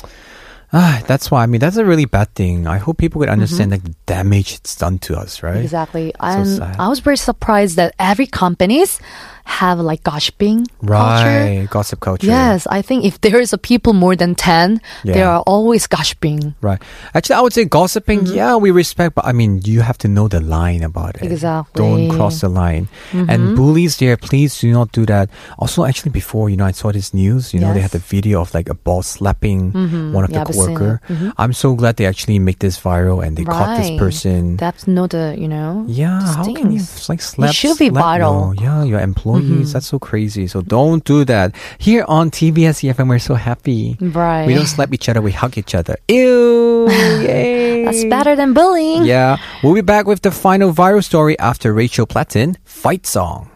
Ah, 0.76 1.00
that's 1.06 1.30
why. 1.30 1.44
I 1.44 1.46
mean, 1.46 1.61
that's 1.61 1.76
a 1.76 1.84
really 1.84 2.04
bad 2.04 2.34
thing. 2.34 2.66
I 2.66 2.78
hope 2.78 2.99
people 2.99 3.20
could 3.20 3.28
understand 3.28 3.70
like 3.70 3.84
the 3.84 3.94
damage 4.06 4.54
it's 4.56 4.75
done 4.75 4.99
to 5.06 5.16
us, 5.16 5.40
right? 5.40 5.54
Mm-hmm. 5.54 5.62
Exactly. 5.62 6.12
and 6.18 6.49
sad. 6.49 6.75
I 6.80 6.88
was 6.88 6.99
very 6.99 7.16
surprised 7.16 7.76
that 7.76 7.94
every 8.00 8.26
companies 8.26 8.99
have 9.44 9.78
like 9.78 10.02
gossiping 10.02 10.66
culture. 10.80 10.90
Right, 10.90 11.66
gossip 11.70 12.00
culture. 12.00 12.26
Yes, 12.26 12.66
I 12.70 12.82
think 12.82 13.04
if 13.04 13.20
there 13.20 13.38
is 13.38 13.52
a 13.52 13.58
people 13.58 13.92
more 13.92 14.16
than 14.16 14.34
10, 14.34 14.80
there 15.04 15.16
Yeah. 15.18 15.36
are 15.36 15.42
always 15.46 15.86
gossiping. 15.86 16.54
Right. 16.60 16.80
Actually, 17.14 17.36
I 17.36 17.40
would 17.42 17.52
say 17.52 17.64
gossiping, 17.64 18.26
yeah, 18.26 18.56
we 18.56 18.70
respect, 18.70 19.14
but 19.14 19.24
I 19.26 19.32
mean, 19.32 19.60
you 19.64 19.82
have 19.82 19.98
to 19.98 20.08
know 20.08 20.28
the 20.28 20.40
line 20.40 20.82
about 20.82 21.16
it. 21.16 21.22
Mm-hmm. 21.22 21.32
Exactly. 21.32 21.78
Don't 21.80 22.08
cross 22.16 22.40
the 22.40 22.48
line. 22.48 22.88
Mm-hmm. 23.12 23.30
And 23.30 23.54
bullies 23.56 23.98
there, 23.98 24.16
please 24.16 24.58
do 24.58 24.72
not 24.72 24.92
do 24.92 25.04
that. 25.06 25.28
Also, 25.58 25.84
actually, 25.84 26.10
before, 26.10 26.48
you 26.48 26.56
know, 26.56 26.64
I 26.66 26.72
saw 26.72 26.90
this 26.90 27.12
news, 27.14 27.52
you 27.54 27.60
know, 27.60 27.72
they 27.74 27.80
had 27.80 27.92
the 27.92 27.98
video 28.02 28.40
of 28.40 28.52
like 28.54 28.68
a 28.68 28.74
boss 28.74 29.06
slapping 29.20 29.72
one 30.12 30.24
of 30.24 30.30
Yeah, 30.30 30.44
the 30.44 30.52
seen 30.52 30.74
coworker. 30.76 31.00
I'm 31.36 31.52
so 31.52 31.74
glad 31.74 31.96
they 31.96 32.06
actually 32.06 32.38
make 32.38 32.58
this 32.60 32.80
viral 32.80 33.24
and 33.24 33.36
they 33.36 33.44
caught 33.44 33.76
this 33.78 33.92
person. 33.98 34.56
That's 34.56 34.88
not 34.88 35.12
a, 35.14 35.36
you 35.38 35.48
know. 35.48 35.84
yeah, 35.86 36.20
how 36.34 36.44
can 36.44 36.72
you 36.72 36.80
like 37.08 37.20
slap? 37.20 37.52
should 37.54 37.78
be 37.78 37.88
slap- 37.90 38.04
viral. 38.20 38.56
No, 38.56 38.62
yeah, 38.62 38.82
your 38.84 39.00
Mm-hmm. 39.34 39.46
employees. 39.46 39.72
That's 39.72 39.86
so 39.86 39.98
crazy. 39.98 40.46
So 40.46 40.62
don't 40.62 41.04
do 41.04 41.24
that. 41.24 41.54
Here 41.78 42.04
on 42.08 42.30
TBS 42.30 42.82
EFM, 42.88 43.08
we're 43.08 43.18
so 43.18 43.34
happy. 43.34 43.96
Right. 44.00 44.46
We 44.46 44.54
don't 44.54 44.66
slap 44.66 44.92
each 44.92 45.08
other, 45.08 45.20
we 45.20 45.32
hug 45.32 45.58
each 45.58 45.74
other. 45.74 45.96
Ew! 46.08 46.88
Yay! 46.90 47.84
That's 47.84 48.04
better 48.04 48.36
than 48.36 48.54
bullying. 48.54 49.04
Yeah. 49.04 49.38
We'll 49.62 49.74
be 49.74 49.82
back 49.82 50.06
with 50.06 50.22
the 50.22 50.30
final 50.30 50.72
viral 50.72 51.04
story 51.04 51.38
after 51.38 51.72
Rachel 51.72 52.06
Platten, 52.06 52.56
Fight 52.64 53.06
Song. 53.06 53.50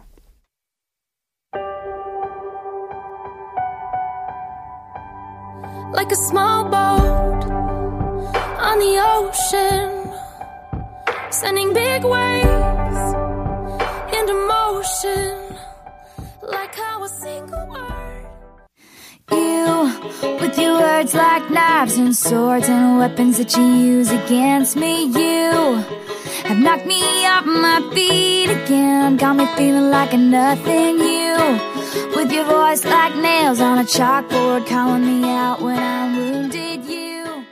like 5.91 6.11
a 6.11 6.15
small 6.15 6.63
boat 6.65 7.43
on 8.67 8.79
the 8.79 8.95
ocean, 9.17 10.11
sending 11.31 11.73
big 11.73 12.03
waves 12.03 13.01
into 14.17 14.33
motion, 14.47 15.48
like 16.51 16.75
how 16.75 17.03
a 17.03 17.09
single 17.09 17.67
word. 17.67 18.25
You, 19.31 20.37
with 20.41 20.57
your 20.57 20.79
words 20.79 21.13
like 21.13 21.49
knives 21.51 21.97
and 21.97 22.15
swords 22.15 22.67
and 22.67 22.97
weapons 22.97 23.37
that 23.37 23.55
you 23.55 23.63
use 23.63 24.11
against 24.11 24.75
me, 24.75 25.03
you 25.03 25.83
have 26.45 26.57
knocked 26.57 26.87
me 26.87 27.01
off 27.25 27.45
my 27.45 27.87
feet 27.93 28.49
again. 28.49 29.17
Got 29.17 29.35
me 29.35 29.45
feeling 29.55 29.91
like 29.91 30.13
a 30.13 30.17
nothing. 30.17 30.97
You, 30.99 31.37
with 32.15 32.31
your 32.31 32.45
voice 32.45 32.83
like 32.85 33.15
nails 33.17 33.59
on 33.61 33.77
a 33.77 33.83
chalkboard, 33.83 34.67
calling 34.67 35.05
me 35.05 35.29
out 35.29 35.61
when 35.61 35.77
I'm 35.77 36.17
wounded. 36.17 36.85
You. 36.85 37.45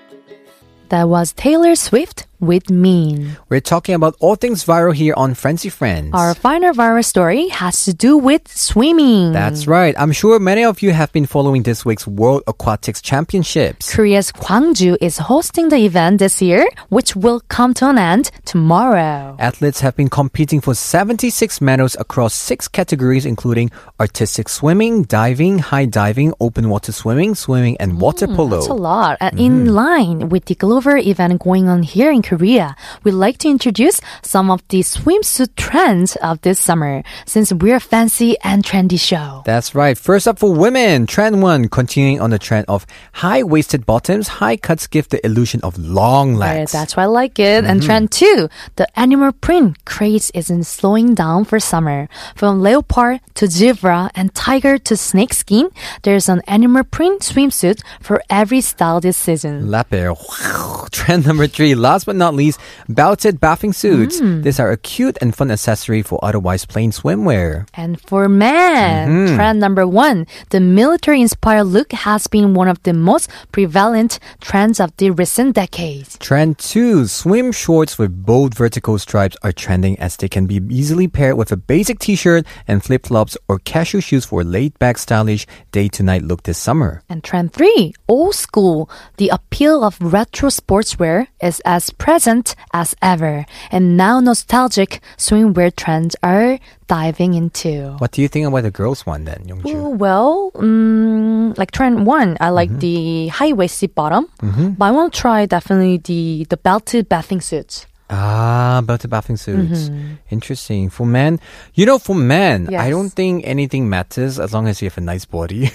That 0.89 1.09
was 1.09 1.33
Taylor 1.33 1.75
Swift 1.75 2.25
with 2.39 2.69
Mean. 2.69 3.37
We're 3.49 3.59
talking 3.61 3.95
about 3.95 4.15
all 4.19 4.35
things 4.35 4.63
viral 4.65 4.93
here 4.93 5.13
on 5.17 5.33
Frenzy 5.33 5.69
Friends. 5.69 6.11
Our 6.13 6.33
final 6.35 6.73
viral 6.73 7.03
story 7.03 7.47
has 7.49 7.85
to 7.85 7.93
do 7.93 8.17
with 8.17 8.47
swimming. 8.47 9.31
That's 9.33 9.67
right. 9.67 9.95
I'm 9.97 10.11
sure 10.11 10.39
many 10.39 10.63
of 10.63 10.81
you 10.81 10.91
have 10.91 11.11
been 11.13 11.25
following 11.25 11.63
this 11.63 11.83
week's 11.85 12.05
World 12.07 12.43
Aquatics 12.47 13.01
Championships. 13.01 13.93
Korea's 13.93 14.31
Gwangju 14.31 14.97
is 15.01 15.17
hosting 15.17 15.69
the 15.69 15.77
event 15.77 16.19
this 16.19 16.41
year, 16.41 16.67
which 16.89 17.15
will 17.15 17.41
come 17.49 17.73
to 17.75 17.89
an 17.89 17.97
end 17.97 18.31
tomorrow. 18.45 19.35
Athletes 19.39 19.79
have 19.81 19.95
been 19.95 20.09
competing 20.09 20.61
for 20.61 20.73
76 20.75 21.61
medals 21.61 21.95
across 21.99 22.33
six 22.33 22.67
categories, 22.67 23.25
including 23.25 23.71
artistic 23.99 24.49
swimming, 24.49 25.03
diving, 25.03 25.59
high 25.59 25.85
diving, 25.85 26.33
open 26.39 26.69
water 26.69 26.91
swimming, 26.91 27.33
swimming, 27.35 27.77
and 27.79 27.99
water 27.99 28.27
polo. 28.27 28.57
Mm, 28.57 28.61
That's 28.61 28.67
a 28.67 28.73
lot. 28.73 29.17
Mm-hmm. 29.19 29.37
in 29.39 29.73
line 29.73 30.29
with 30.29 30.45
the 30.45 30.55
global 30.55 30.97
event 30.97 31.41
going 31.41 31.67
on 31.69 31.83
here 31.83 32.11
in 32.11 32.21
Korea, 32.31 32.75
we'd 33.03 33.13
like 33.13 33.37
to 33.39 33.47
introduce 33.47 34.01
some 34.21 34.51
of 34.51 34.59
the 34.67 34.81
swimsuit 34.81 35.55
trends 35.55 36.17
of 36.17 36.41
this 36.41 36.59
summer, 36.59 37.01
since 37.25 37.53
we're 37.53 37.77
a 37.77 37.79
fancy 37.79 38.35
and 38.43 38.63
trendy 38.63 38.99
show. 38.99 39.43
That's 39.45 39.73
right. 39.73 39.97
First 39.97 40.27
up 40.27 40.39
for 40.39 40.51
women, 40.53 41.07
trend 41.07 41.41
one, 41.41 41.69
continuing 41.69 42.19
on 42.19 42.31
the 42.31 42.39
trend 42.39 42.65
of 42.67 42.85
high 43.13 43.43
waisted 43.43 43.85
bottoms, 43.85 44.27
high 44.27 44.57
cuts 44.57 44.87
give 44.87 45.07
the 45.07 45.23
illusion 45.25 45.61
of 45.63 45.77
long 45.79 46.35
Right, 46.35 46.59
legs. 46.67 46.73
that's 46.73 46.97
why 46.97 47.03
I 47.03 47.05
like 47.07 47.39
it. 47.39 47.63
And 47.63 47.79
Mm-hmm. 47.79 47.85
trend 47.87 48.11
two, 48.11 48.49
the 48.75 48.87
animal 48.99 49.31
print 49.31 49.85
craze 49.85 50.29
isn't 50.35 50.65
slowing 50.65 51.15
down 51.15 51.45
for 51.45 51.59
summer. 51.61 52.09
From 52.35 52.59
leopard 52.59 53.21
to 53.35 53.47
zebra 53.47 54.11
and 54.15 54.33
tiger 54.35 54.77
to 54.79 54.97
snakeskin, 54.97 55.69
there's 56.03 56.27
an 56.27 56.41
animal 56.47 56.83
print 56.83 57.21
swimsuit 57.21 57.81
for 58.01 58.21
every 58.29 58.59
style 58.61 58.99
this 58.99 59.15
season. 59.15 59.67
Lapper. 59.71 60.11
Wow. 60.11 60.87
Trend 60.91 61.25
number 61.25 61.47
three, 61.47 61.75
last 61.75 62.05
but 62.05 62.16
not 62.17 62.33
least, 62.35 62.59
belted 62.89 63.39
bathing 63.39 63.73
suits. 63.73 64.19
Mm. 64.19 64.43
These 64.43 64.59
are 64.59 64.71
a 64.71 64.77
cute 64.77 65.17
and 65.21 65.35
fun 65.35 65.51
accessory 65.51 66.01
for 66.01 66.19
otherwise 66.23 66.65
plain 66.65 66.91
swimwear. 66.91 67.67
And 67.73 67.99
for 68.01 68.27
men, 68.29 69.07
Mm-hmm. 69.07 69.35
trend 69.35 69.59
number 69.59 69.87
one, 69.87 70.25
the 70.49 70.59
military 70.59 71.21
inspired 71.21 71.65
look 71.65 71.91
has 71.93 72.27
been 72.27 72.53
one 72.53 72.67
of 72.67 72.81
the 72.83 72.93
most 72.93 73.29
prevalent 73.51 74.19
trends 74.41 74.79
of 74.79 74.95
the 74.97 75.11
recent 75.11 75.55
decades. 75.55 76.17
Trend 76.19 76.57
two, 76.57 77.05
swim 77.07 77.51
shorts 77.51 77.97
with 77.97 78.25
bold 78.25 78.53
vertical 78.55 78.97
stripes 78.99 79.37
are 79.43 79.51
trending 79.51 79.97
as 79.99 80.15
they 80.17 80.27
can 80.29 80.45
be 80.47 80.61
easily 80.69 81.07
paired 81.07 81.37
with 81.37 81.51
a 81.51 81.57
basic 81.57 81.99
t-shirt 81.99 82.45
and 82.67 82.83
flip-flops 82.83 83.37
or 83.47 83.59
casual 83.59 84.01
shoes 84.01 84.25
for 84.25 84.41
a 84.41 84.43
laid-back 84.43 84.97
stylish 84.97 85.45
day-to-night 85.71 86.23
look 86.23 86.43
this 86.43 86.57
summer. 86.57 87.01
And 87.09 87.23
trend 87.23 87.53
three, 87.53 87.93
old 88.07 88.35
school. 88.35 88.89
The 89.17 89.29
appeal 89.29 89.83
of 89.83 89.97
retro 90.01 90.49
sportswear 90.49 91.27
is 91.41 91.59
as 91.65 91.89
present 92.07 92.55
as 92.71 92.95
ever. 93.01 93.45
And 93.69 93.97
now 93.97 94.21
nostalgic 94.21 95.01
swimwear 95.17 95.75
trends 95.75 96.15
are 96.23 96.57
diving 96.87 97.33
into. 97.33 97.95
What 97.99 98.11
do 98.15 98.21
you 98.21 98.29
think 98.29 98.47
about 98.47 98.63
the 98.63 98.71
girls 98.71 99.05
one 99.05 99.25
then, 99.25 99.43
Youngju? 99.43 99.75
Ooh, 99.75 99.89
Well, 99.89 100.51
um, 100.55 101.53
like 101.59 101.71
trend 101.71 102.05
one, 102.07 102.37
I 102.39 102.47
like 102.55 102.71
the 102.79 103.27
high 103.27 103.51
waisted 103.51 103.91
bottom, 103.93 104.27
but 104.39 104.85
I 104.87 104.91
want 104.91 105.11
to 105.11 105.19
try 105.19 105.45
definitely 105.45 105.97
the 105.97 106.47
the 106.47 106.55
belted 106.55 107.09
bathing 107.11 107.41
suits. 107.43 107.83
Ah, 108.09 108.79
belted 108.87 109.11
bathing 109.11 109.35
suits. 109.35 109.91
Interesting. 110.31 110.87
For 110.89 111.03
men, 111.05 111.41
you 111.75 111.85
know, 111.85 111.99
for 111.99 112.15
men, 112.15 112.71
I 112.73 112.87
don't 112.89 113.11
think 113.11 113.43
anything 113.43 113.89
matters 113.91 114.39
as 114.39 114.53
long 114.55 114.69
as 114.71 114.79
you 114.81 114.87
have 114.87 114.97
a 114.97 115.03
nice 115.03 115.25
body. 115.27 115.67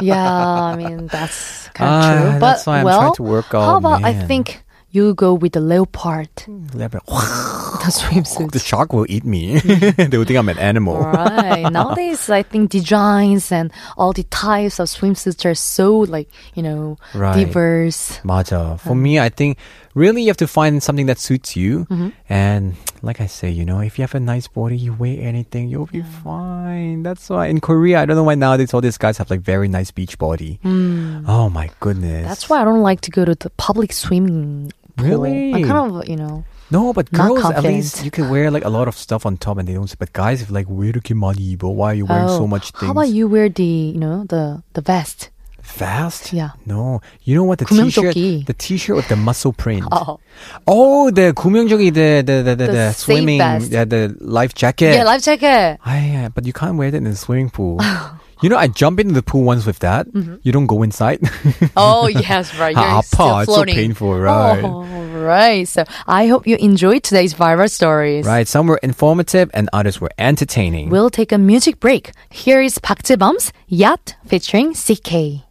yeah, 0.00 0.72
I 0.72 0.76
mean 0.80 1.12
that's 1.12 1.68
kind 1.76 1.90
of 1.92 2.00
Ah, 2.00 2.08
true. 2.30 2.40
But 2.40 2.56
why 2.64 2.78
I'm 2.80 2.84
well, 2.88 3.00
trying 3.12 3.20
to 3.20 3.22
work 3.36 3.52
how 3.52 3.60
out, 3.76 3.84
about 3.84 4.00
I 4.04 4.14
think 4.24 4.64
you 4.92 5.14
go 5.14 5.32
with 5.32 5.52
the 5.52 5.60
leopard, 5.60 6.28
the 6.46 6.88
the 7.82 7.90
swimsuit. 7.90 8.52
The 8.52 8.58
shark 8.58 8.92
will 8.92 9.06
eat 9.08 9.24
me. 9.24 9.58
they 9.96 10.16
will 10.18 10.24
think 10.24 10.38
I'm 10.38 10.48
an 10.48 10.58
animal. 10.58 10.98
Right. 11.00 11.70
Nowadays, 11.72 12.28
I 12.28 12.42
think 12.42 12.70
designs 12.70 13.50
and 13.50 13.72
all 13.96 14.12
the 14.12 14.24
types 14.24 14.78
of 14.78 14.88
swimsuits 14.88 15.44
are 15.44 15.54
so 15.54 15.98
like, 15.98 16.28
you 16.54 16.62
know, 16.62 16.98
Right. 17.14 17.34
diverse. 17.34 18.20
맞아. 18.22 18.78
For 18.78 18.94
me, 18.94 19.18
I 19.18 19.30
think 19.30 19.56
really 19.94 20.22
you 20.22 20.28
have 20.28 20.36
to 20.38 20.46
find 20.46 20.82
something 20.82 21.06
that 21.06 21.18
suits 21.18 21.56
you. 21.56 21.86
Mm-hmm. 21.86 22.08
And 22.28 22.74
like 23.00 23.20
I 23.20 23.26
say, 23.26 23.48
you 23.50 23.64
know, 23.64 23.80
if 23.80 23.98
you 23.98 24.02
have 24.02 24.14
a 24.14 24.20
nice 24.20 24.46
body, 24.46 24.76
you 24.76 24.92
wear 24.92 25.16
anything, 25.20 25.68
you'll 25.68 25.86
be 25.86 26.02
fine. 26.22 27.02
That's 27.02 27.30
why 27.30 27.46
in 27.46 27.60
Korea, 27.60 28.00
I 28.00 28.04
don't 28.04 28.16
know 28.16 28.24
why 28.24 28.34
nowadays 28.34 28.74
all 28.74 28.80
these 28.82 28.98
guys 28.98 29.16
have 29.18 29.30
like 29.30 29.40
very 29.40 29.68
nice 29.68 29.90
beach 29.90 30.18
body. 30.18 30.60
Oh 30.64 31.48
my 31.48 31.70
goodness. 31.80 32.24
Mm. 32.24 32.28
That's 32.28 32.48
why 32.50 32.60
I 32.60 32.64
don't 32.64 32.82
like 32.82 33.00
to 33.02 33.10
go 33.10 33.24
to 33.24 33.34
the 33.34 33.50
public 33.56 33.92
swimming. 33.92 34.72
Really? 34.97 35.53
I'm 35.53 35.63
kind 35.67 35.95
of, 35.95 36.07
you 36.07 36.15
know, 36.15 36.43
No, 36.69 36.91
but 36.91 37.07
Not 37.13 37.27
girls 37.27 37.45
at 37.45 37.63
least 37.63 38.01
confident. 38.01 38.05
you 38.05 38.11
can 38.11 38.29
wear 38.29 38.51
like 38.51 38.65
a 38.65 38.69
lot 38.69 38.87
of 38.89 38.97
stuff 38.97 39.25
on 39.25 39.37
top 39.37 39.57
and 39.57 39.67
they 39.67 39.73
don't 39.73 39.87
say. 39.87 39.95
But 39.97 40.11
guys, 40.11 40.41
if 40.41 40.51
like 40.51 40.67
왜 40.67 40.91
이렇게 40.91 41.13
많이 41.13 41.55
입어? 41.55 41.71
Why 41.73 41.91
are 41.91 41.93
you 41.95 42.05
wearing 42.05 42.27
so 42.27 42.43
oh, 42.43 42.47
much 42.47 42.71
things? 42.71 42.87
How 42.87 42.91
about 42.91 43.07
you 43.09 43.27
wear 43.29 43.47
the, 43.47 43.63
you 43.63 43.99
know, 43.99 44.25
the 44.27 44.63
the 44.73 44.81
vest? 44.81 45.29
Fast? 45.61 46.33
Yeah. 46.33 46.51
No. 46.65 46.99
You 47.23 47.35
know 47.35 47.43
what? 47.43 47.59
The 47.59 47.65
구명조끼. 47.65 48.13
t-shirt, 48.13 48.45
the 48.47 48.53
t-shirt 48.53 48.95
with 48.95 49.07
the 49.07 49.15
muscle 49.15 49.51
print. 49.53 49.83
Oh, 49.91 50.19
Oh, 50.65 51.11
the 51.11 51.31
구명조끼, 51.33 51.93
the 51.93 52.23
the 52.25 52.43
the 52.43 52.55
the, 52.55 52.55
The 52.55 52.67
the 52.67 52.85
safe 52.91 52.97
swimming, 53.15 53.39
vest. 53.39 53.71
yeah, 53.71 53.85
the 53.85 54.15
life 54.19 54.53
jacket. 54.55 54.95
yeah, 54.95 55.03
life 55.03 55.23
jacket. 55.23 55.77
Ah, 55.85 55.95
yeah, 55.95 56.27
but 56.33 56.45
you 56.45 56.53
can't 56.53 56.75
wear 56.75 56.91
that 56.91 56.97
in 56.97 57.03
the 57.05 57.15
swimming 57.15 57.49
pool. 57.49 57.79
you 58.42 58.48
know, 58.48 58.56
I 58.56 58.66
jump 58.68 59.00
into 59.00 59.14
the 59.14 59.22
pool 59.22 59.44
once 59.44 59.64
with 59.66 59.78
that. 59.80 60.06
Mm-hmm. 60.08 60.36
You 60.42 60.52
don't 60.52 60.66
go 60.66 60.82
inside. 60.82 61.20
Oh, 61.76 62.06
yes, 62.08 62.54
right. 62.58 62.74
You're 62.76 62.84
아파. 62.84 63.02
still 63.02 63.38
It's 63.38 63.46
so 63.46 63.54
floating. 63.54 63.74
painful, 63.74 64.18
right? 64.18 64.62
Oh, 64.64 64.82
right. 65.24 65.66
So 65.66 65.84
I 66.06 66.26
hope 66.26 66.46
you 66.46 66.56
enjoyed 66.56 67.02
today's 67.02 67.34
viral 67.34 67.70
stories. 67.70 68.26
right. 68.26 68.46
Some 68.46 68.66
were 68.66 68.78
informative 68.82 69.50
and 69.54 69.68
others 69.72 70.00
were 70.00 70.10
entertaining. 70.18 70.90
We'll 70.90 71.10
take 71.10 71.32
a 71.32 71.38
music 71.38 71.80
break. 71.80 72.12
Here 72.30 72.60
is 72.60 72.78
Park 72.78 73.02
Jae-beom's 73.02 73.52
Yacht 73.68 74.16
featuring 74.26 74.74
Sik-K. 74.74 75.44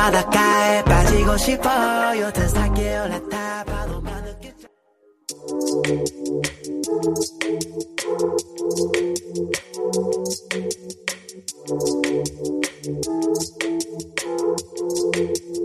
바닷가에 0.00 0.82
빠지고 0.84 1.36
싶어요. 1.36 2.32
튼살게 2.32 2.98
올라타 3.00 3.64
파도만 3.64 4.24
느껴져 4.24 4.66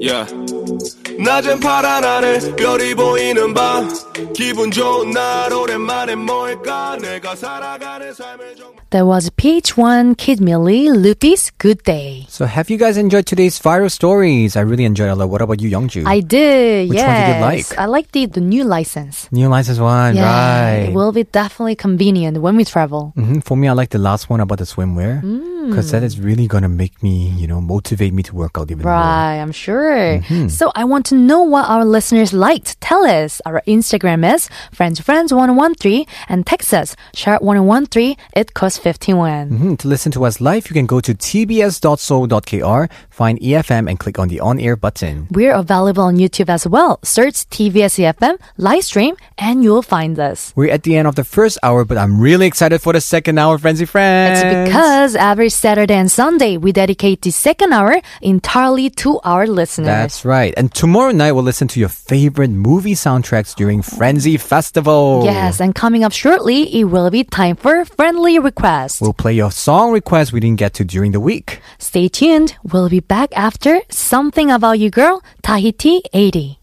Yeah. 0.02 0.30
낮은 1.18 1.62
파란 1.62 2.04
하늘 2.04 2.56
별이 2.58 2.94
보이는 2.94 3.54
밤. 3.54 3.90
기분 4.34 4.70
좋은 4.70 5.12
날 5.12 5.54
오랜만에 5.54 6.16
뭘까? 6.16 6.98
내가 7.02 7.36
살아가는 7.36 8.14
삶을 8.14 8.55
That 8.92 9.06
was 9.06 9.30
PH1 9.32 10.18
Kid 10.18 10.40
Milli 10.40 10.88
Loopy's 10.88 11.52
Good 11.58 11.84
Day. 11.84 12.26
So, 12.30 12.46
have 12.46 12.70
you 12.70 12.78
guys 12.78 12.98
enjoyed 12.98 13.26
today's 13.26 13.60
viral 13.60 13.92
stories? 13.92 14.56
I 14.56 14.62
really 14.62 14.86
enjoyed 14.86 15.10
a 15.10 15.16
lot. 15.16 15.28
What 15.30 15.42
about 15.42 15.60
you, 15.60 15.70
Youngju? 15.70 16.06
I 16.06 16.22
did, 16.22 16.90
Which 16.90 16.98
yes. 17.00 17.08
one 17.08 17.18
did 17.20 17.36
you 17.36 17.42
like? 17.74 17.80
I 17.80 17.86
like 17.88 18.12
the, 18.12 18.26
the 18.28 18.40
new 18.42 18.64
license. 18.64 19.30
New 19.32 19.50
license 19.50 19.80
one, 19.80 20.16
yeah, 20.16 20.24
right? 20.72 20.90
it 20.90 20.94
will 20.94 21.12
be 21.12 21.24
definitely 21.24 21.76
convenient 21.76 22.38
when 22.38 22.56
we 22.56 22.64
travel. 22.64 23.12
hmm 23.16 23.40
For 23.40 23.58
me, 23.58 23.68
I 23.68 23.74
like 23.74 23.90
the 23.90 23.98
last 24.00 24.30
one 24.30 24.40
about 24.40 24.60
the 24.60 24.66
swimwear 24.66 25.20
because 25.68 25.90
that 25.92 26.04
is 26.04 26.20
really 26.20 26.48
gonna 26.48 26.70
make 26.70 27.02
me, 27.02 27.30
you 27.32 27.48
know, 27.48 27.60
motivate 27.60 28.14
me 28.14 28.22
to 28.24 28.36
work 28.36 28.58
out 28.58 28.70
even 28.70 28.84
more. 28.84 28.94
Right, 28.94 29.42
I'm 29.42 29.52
sure. 29.52 30.20
Mm-hmm. 30.22 30.48
So 30.50 30.72
I 30.76 30.86
want 30.86 31.08
to 31.08 31.16
know 31.16 31.42
what 31.42 31.68
our 31.68 31.84
listeners 31.84 32.34
liked. 32.34 32.80
Tell 32.82 33.04
us. 33.04 33.42
Our 33.46 33.62
Instagram 33.68 34.22
is 34.32 34.48
frenzyfriends1013 34.74 36.08
and 36.30 36.46
text 36.46 36.72
us 36.74 36.96
sharp1013. 37.16 38.16
It 38.36 38.54
costs 38.54 38.80
51. 38.86 39.50
Mhm. 39.50 39.78
To 39.82 39.88
listen 39.88 40.12
to 40.14 40.22
us 40.28 40.36
live, 40.40 40.64
you 40.70 40.76
can 40.80 40.86
go 40.86 41.00
to 41.08 41.14
tbs.so.kr, 41.16 42.82
find 43.10 43.36
EFM, 43.42 43.88
and 43.90 43.98
click 44.04 44.20
on 44.20 44.28
the 44.28 44.40
on-air 44.40 44.76
button. 44.76 45.28
We're 45.32 45.54
available 45.54 46.04
on 46.04 46.18
YouTube 46.18 46.50
as 46.50 46.68
well. 46.68 47.00
Search 47.04 47.38
TBS 47.50 47.94
EFM 47.98 48.36
live 48.58 48.84
stream 48.84 49.16
and 49.48 49.64
you'll 49.64 49.82
find 49.96 50.20
us. 50.20 50.54
We're 50.56 50.72
at 50.78 50.84
the 50.84 50.94
end 50.98 51.08
of 51.08 51.16
the 51.16 51.24
first 51.24 51.58
hour, 51.64 51.84
but 51.90 51.98
I'm 51.98 52.20
really 52.20 52.46
excited 52.52 52.80
for 52.86 52.94
the 52.94 53.02
second 53.02 53.40
hour, 53.40 53.58
Frenzy 53.58 53.86
Friends. 53.86 54.40
It's 54.44 54.70
because 54.70 55.16
every 55.16 55.50
Saturday 55.50 55.96
and 56.04 56.12
Sunday 56.12 56.58
we 56.58 56.72
dedicate 56.72 57.22
the 57.24 57.32
second 57.32 57.74
hour 57.74 57.94
entirely 58.22 58.90
to 59.02 59.20
our 59.24 59.48
listeners. 59.48 59.88
That's 59.88 60.20
right. 60.26 60.54
And 60.58 60.68
tomorrow 60.74 61.12
night, 61.12 61.32
we'll 61.34 61.44
listen 61.52 61.68
to 61.74 61.80
your 61.80 61.90
favorite 62.12 62.52
movie 62.52 62.94
soundtracks 63.06 63.56
during 63.56 63.82
Frenzy 63.82 64.38
Festival. 64.38 65.22
Yes, 65.24 65.60
and 65.60 65.74
coming 65.74 66.04
up 66.04 66.12
shortly, 66.12 66.60
it 66.80 66.86
will 66.86 67.10
be 67.10 67.24
time 67.24 67.56
for 67.56 67.86
friendly 67.98 68.38
requests. 68.40 68.65
We'll 69.00 69.14
play 69.14 69.34
your 69.34 69.52
song 69.52 69.92
request 69.92 70.34
we 70.34 70.40
didn't 70.40 70.58
get 70.60 70.74
to 70.76 70.84
during 70.84 71.12
the 71.12 71.20
week. 71.20 71.62
Stay 71.78 72.08
tuned. 72.08 72.56
We'll 72.64 72.90
be 72.90 73.00
back 73.00 73.30
after 73.36 73.82
Something 73.92 74.50
About 74.50 74.80
You 74.80 74.90
Girl, 74.90 75.22
Tahiti 75.44 76.02
80. 76.14 76.60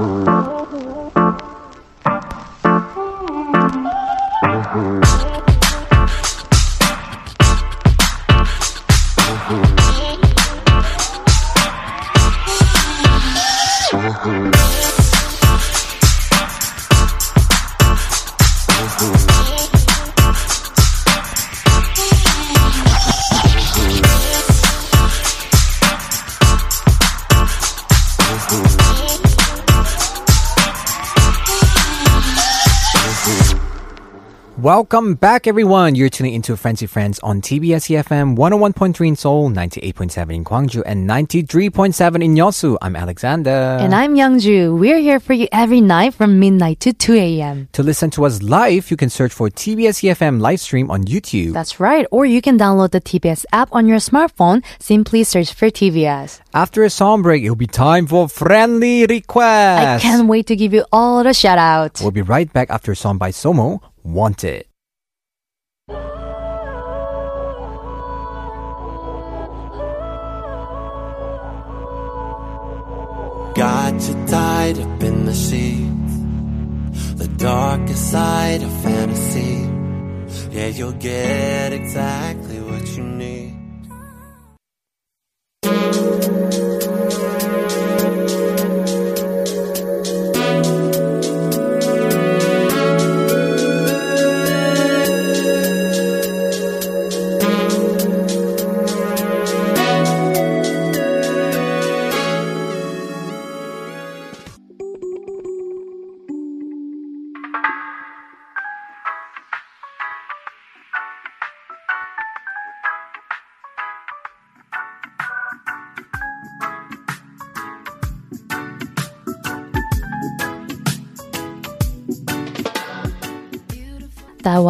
oh 0.00 0.38
Welcome 34.68 35.14
back, 35.14 35.46
everyone. 35.46 35.94
You're 35.94 36.10
tuning 36.10 36.34
into 36.34 36.54
Frenzy 36.54 36.84
Friends 36.84 37.18
on 37.20 37.40
TBS 37.40 37.88
EFM 37.88 38.36
101.3 38.36 39.08
in 39.08 39.16
Seoul, 39.16 39.48
98.7 39.48 40.34
in 40.34 40.44
Gwangju, 40.44 40.82
and 40.84 41.08
93.7 41.08 42.22
in 42.22 42.34
Yeosu. 42.34 42.76
I'm 42.82 42.94
Alexander. 42.94 43.78
And 43.80 43.94
I'm 43.94 44.14
Youngju. 44.14 44.78
We're 44.78 44.98
here 44.98 45.20
for 45.20 45.32
you 45.32 45.48
every 45.52 45.80
night 45.80 46.12
from 46.12 46.38
midnight 46.38 46.80
to 46.80 46.92
2 46.92 47.14
a.m. 47.14 47.68
to 47.72 47.82
listen 47.82 48.10
to 48.10 48.26
us 48.26 48.42
live, 48.42 48.90
you 48.90 48.98
can 48.98 49.08
search 49.08 49.32
for 49.32 49.48
TBS 49.48 50.04
EFM 50.04 50.38
live 50.38 50.60
stream 50.60 50.90
on 50.90 51.04
YouTube. 51.04 51.54
That's 51.54 51.80
right. 51.80 52.06
Or 52.10 52.26
you 52.26 52.42
can 52.42 52.58
download 52.58 52.90
the 52.90 53.00
TBS 53.00 53.46
app 53.54 53.70
on 53.72 53.88
your 53.88 54.00
smartphone. 54.00 54.62
Simply 54.78 55.24
search 55.24 55.54
for 55.54 55.70
TBS. 55.70 56.40
After 56.52 56.84
a 56.84 56.90
song 56.90 57.22
break, 57.22 57.42
it'll 57.42 57.56
be 57.56 57.66
time 57.66 58.06
for 58.06 58.28
friendly 58.28 59.06
requests. 59.06 60.04
I 60.04 60.08
can't 60.10 60.28
wait 60.28 60.46
to 60.48 60.56
give 60.56 60.74
you 60.74 60.84
all 60.92 61.24
the 61.24 61.32
shout 61.32 61.56
out. 61.56 62.02
We'll 62.02 62.10
be 62.10 62.20
right 62.20 62.52
back 62.52 62.68
after 62.68 62.92
a 62.92 62.96
song 62.96 63.16
by 63.16 63.30
Somo, 63.30 63.80
Wanted. 64.02 64.66
Got 73.54 73.94
you 74.08 74.26
tied 74.26 74.78
up 74.78 75.02
in 75.02 75.24
the 75.24 75.34
sheets. 75.34 76.14
The 77.16 77.28
darkest 77.38 78.10
side 78.10 78.62
of 78.62 78.72
fantasy. 78.82 79.68
Yeah, 80.52 80.68
you'll 80.68 80.92
get 80.92 81.72
exactly 81.72 82.60
what 82.60 82.86
you 82.96 83.02
need. 83.02 83.57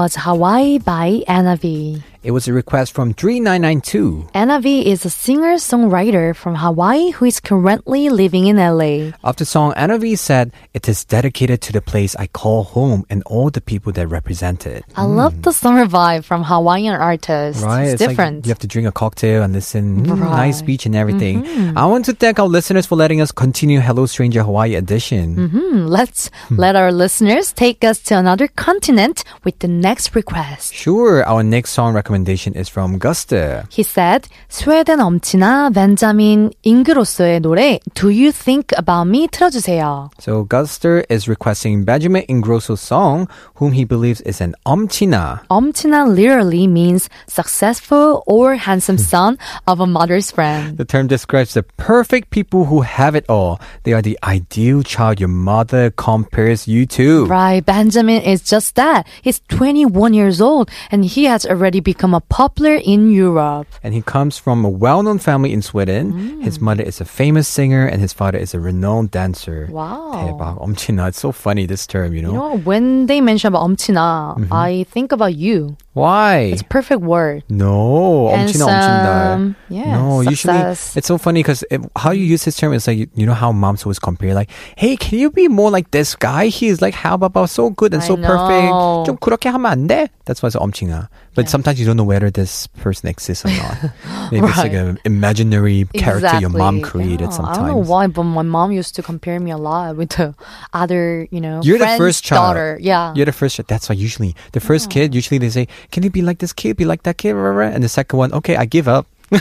Was 0.09 0.25
Hawaii 0.25 0.79
by 0.79 1.23
Anna 1.29 1.55
V. 1.57 2.03
It 2.29 2.33
was 2.33 2.47
a 2.47 2.53
request 2.53 2.93
from 2.93 3.15
3992. 3.15 4.29
Anna 4.35 4.61
V 4.61 4.85
is 4.93 5.07
a 5.07 5.09
singer-songwriter 5.09 6.37
from 6.37 6.57
Hawaii 6.57 7.09
who 7.13 7.25
is 7.25 7.41
currently 7.41 8.11
living 8.11 8.45
in 8.49 8.59
LA. 8.59 9.17
Of 9.25 9.37
the 9.37 9.47
song, 9.47 9.73
Anna 9.77 9.97
V 9.97 10.15
said, 10.15 10.53
It 10.75 10.91
is 10.91 11.07
dedicated 11.07 11.63
to 11.63 11.73
the 11.73 11.81
place 11.81 12.15
I 12.17 12.27
call 12.27 12.65
home 12.65 13.07
and 13.09 13.23
all 13.25 13.49
the 13.49 13.63
people 13.63 13.93
that 13.93 14.09
represent 14.09 14.67
it. 14.67 14.85
I 14.95 15.05
love 15.05 15.41
the 15.41 15.53
summer 15.53 15.87
vibe 15.87 16.25
from 16.25 16.45
Hawaiian 16.45 16.95
artists. 17.01 17.63
Right? 17.63 17.85
It's, 17.97 18.03
like 18.03 18.11
different. 18.11 18.45
you 18.45 18.51
have 18.51 18.59
to 18.59 18.67
drink 18.67 18.87
a 18.87 18.93
cocktail 18.93 19.43
and 19.43 19.55
listen. 19.55 20.05
Mm, 20.05 20.21
Right. 20.21 20.49
Nice 20.49 20.61
beach 20.61 20.85
and 20.85 20.95
everything. 20.95 21.47
I 21.79 21.87
want 21.87 22.05
to 22.07 22.13
thank 22.13 22.39
our 22.39 22.47
listeners 22.47 22.85
for 22.85 22.97
letting 22.97 23.23
us 23.23 23.33
continue 23.33 23.81
Hello 23.81 24.05
Stranger 24.05 24.43
Hawaii 24.43 24.75
edition. 24.75 25.49
Hmm, 25.49 25.87
let's 25.87 26.31
let 26.51 26.77
our 26.77 26.93
listeners 26.93 27.53
take 27.55 27.85
us 27.85 28.01
to 28.01 28.19
another 28.19 28.49
continent 28.49 29.25
with 29.45 29.61
the 29.61 29.69
next 29.69 30.15
request. 30.15 30.75
Sure, 30.75 31.25
our 31.25 31.43
next 31.43 31.71
song 31.71 31.95
recommendation 31.95 32.18
is 32.56 32.70
from 32.70 32.98
Gusta. 32.98 33.66
He 33.70 33.84
said, 33.84 34.28
스웨덴 34.50 35.00
엄치나 35.00 35.70
벤자민 35.70 36.52
잉그로스의 36.64 37.40
노래 37.42 37.80
Do 37.94 38.10
You 38.10 38.32
Think 38.32 38.74
About 38.78 39.08
Me 39.08 39.28
틀어주세요. 39.28 40.10
So 40.20 40.46
Guster 40.46 41.06
is 41.10 41.28
requesting 41.28 41.84
Benjamin 41.86 42.24
Ingrosso's 42.28 42.82
song, 42.82 43.28
whom 43.56 43.72
he 43.74 43.86
believes 43.86 44.22
is 44.22 44.42
an 44.42 44.56
omchina. 44.66 45.46
엄치나 45.48 46.08
literally 46.08 46.68
means 46.68 47.10
successful 47.28 48.24
or 48.28 48.56
handsome 48.56 48.98
son 48.98 49.38
of 49.68 49.80
a 49.80 49.88
mother's 49.88 50.32
friend. 50.32 50.78
The 50.78 50.86
term 50.86 51.08
describes 51.08 51.54
the 51.54 51.64
perfect 51.64 52.30
people 52.30 52.66
who 52.66 52.82
have 52.82 53.16
it 53.16 53.26
all. 53.30 53.60
They 53.84 53.94
are 53.94 54.02
the 54.02 54.18
ideal 54.24 54.84
child 54.84 55.20
your 55.20 55.30
mother 55.30 55.92
compares 55.92 56.68
you 56.68 56.86
to. 56.98 57.26
Right, 57.26 57.66
Benjamin 57.66 58.22
is 58.22 58.42
just 58.42 58.76
that. 58.76 59.08
He's 59.22 59.40
21 59.50 60.14
years 60.14 60.42
old 60.42 60.70
and 60.92 61.06
he 61.06 61.26
has 61.26 61.46
already 61.46 61.80
become 61.80 61.97
a 61.98 62.22
popular 62.30 62.76
in 62.76 63.12
Europe. 63.12 63.68
And 63.84 63.94
he 63.94 64.02
comes 64.02 64.38
from 64.38 64.66
a 64.66 64.70
well-known 64.70 65.20
family 65.20 65.54
in 65.54 65.62
Sweden. 65.62 66.14
Mm. 66.14 66.44
His 66.44 66.60
mother 66.60 66.84
is 66.84 67.02
a 67.02 67.06
famous 67.06 67.48
singer 67.48 67.86
and 67.86 68.02
his 68.02 68.14
father 68.14 68.38
is 68.38 68.54
a 68.54 68.60
renowned 68.60 69.12
dancer. 69.12 69.68
Wow. 69.72 70.12
대박, 70.14 70.60
omchina. 70.60 71.08
It's 71.10 71.20
so 71.20 71.32
funny, 71.32 71.66
this 71.66 71.88
term, 71.88 72.14
you 72.14 72.22
know? 72.22 72.32
You 72.34 72.38
know, 72.38 72.58
when 72.64 73.06
they 73.08 73.22
mention 73.22 73.48
about 73.48 73.64
엄치나, 73.64 74.04
Mm-hmm. 74.34 74.54
I 74.54 74.86
think 74.92 75.12
about 75.12 75.36
you. 75.36 75.76
Why? 75.94 76.52
It's 76.54 76.62
a 76.62 76.66
perfect 76.66 77.02
word. 77.02 77.44
No, 77.50 78.30
엄친아 78.34 78.66
엄친다. 78.66 79.14
Handsome. 79.14 79.56
Yeah, 79.70 79.94
no, 79.98 80.22
usually 80.22 80.58
success. 80.58 80.98
it's 80.98 81.08
so 81.08 81.18
funny 81.18 81.42
because 81.44 81.64
how 81.96 82.12
you 82.12 82.24
use 82.26 82.46
this 82.46 82.56
term 82.58 82.74
is 82.74 82.88
like 82.88 82.98
you, 82.98 83.08
you 83.14 83.26
know 83.28 83.34
how 83.38 83.52
moms 83.52 83.86
always 83.86 84.00
compare 84.00 84.34
like, 84.34 84.50
hey, 84.76 84.96
can 84.98 85.20
you 85.20 85.30
be 85.30 85.48
more 85.48 85.70
like 85.70 85.92
this 85.92 86.16
guy? 86.16 86.48
He 86.48 86.68
is 86.68 86.82
like 86.82 86.96
how 86.96 87.14
about 87.16 87.50
so 87.50 87.70
good 87.70 87.94
and 87.94 88.02
I 88.02 88.08
so 88.08 88.16
know. 88.16 88.26
perfect. 88.28 88.74
좀 89.06 89.18
그렇게 89.22 89.50
하면 89.50 89.66
안 89.72 89.88
돼? 89.88 90.10
That's 90.26 90.42
why 90.42 90.48
it's 90.48 90.56
엄친아. 90.58 91.10
But 91.36 91.50
sometimes 91.50 91.80
you 91.80 91.86
don't 91.89 91.97
know 91.97 92.05
whether 92.05 92.31
this 92.31 92.69
person 92.85 93.09
exists 93.09 93.45
or 93.45 93.49
not. 93.49 93.77
Maybe 94.31 94.47
it's 94.47 94.59
like 94.59 94.73
an 94.77 95.01
imaginary 95.05 95.89
character 95.95 96.39
your 96.39 96.51
mom 96.51 96.83
created 96.83 97.33
Yeah, 97.33 97.41
sometimes. 97.41 97.59
I 97.59 97.61
don't 97.65 97.71
know 97.73 97.89
why, 97.89 98.07
but 98.07 98.25
my 98.25 98.43
mom 98.43 98.71
used 98.73 98.95
to 98.97 99.03
compare 99.03 99.41
me 99.41 99.51
a 99.51 99.57
lot 99.57 99.97
with 99.97 100.11
the 100.11 100.35
other, 100.73 101.27
you 101.31 101.41
know, 101.41 101.61
You're 101.65 101.79
the 101.81 101.97
first 101.97 102.25
child. 102.25 102.55
daughter. 102.55 102.79
Yeah. 102.81 103.15
You're 103.17 103.27
the 103.27 103.33
first. 103.33 103.57
child. 103.57 103.69
That's 103.69 103.89
why 103.89 103.97
usually 103.97 104.37
the 104.53 104.61
first 104.61 104.91
kid, 104.91 105.13
oh. 105.13 105.15
usually 105.17 105.39
they 105.39 105.51
say, 105.51 105.67
"Can 105.91 106.05
you 106.05 106.11
be 106.11 106.23
like 106.23 106.39
this 106.39 106.53
kid? 106.53 106.77
Be 106.77 106.85
like 106.85 107.03
that 107.05 107.17
kid?" 107.17 107.35
And 107.35 107.83
the 107.83 107.89
second 107.89 108.19
one, 108.19 108.33
okay, 108.33 108.57
I 108.57 108.67
give 108.67 108.87
up. 108.87 109.07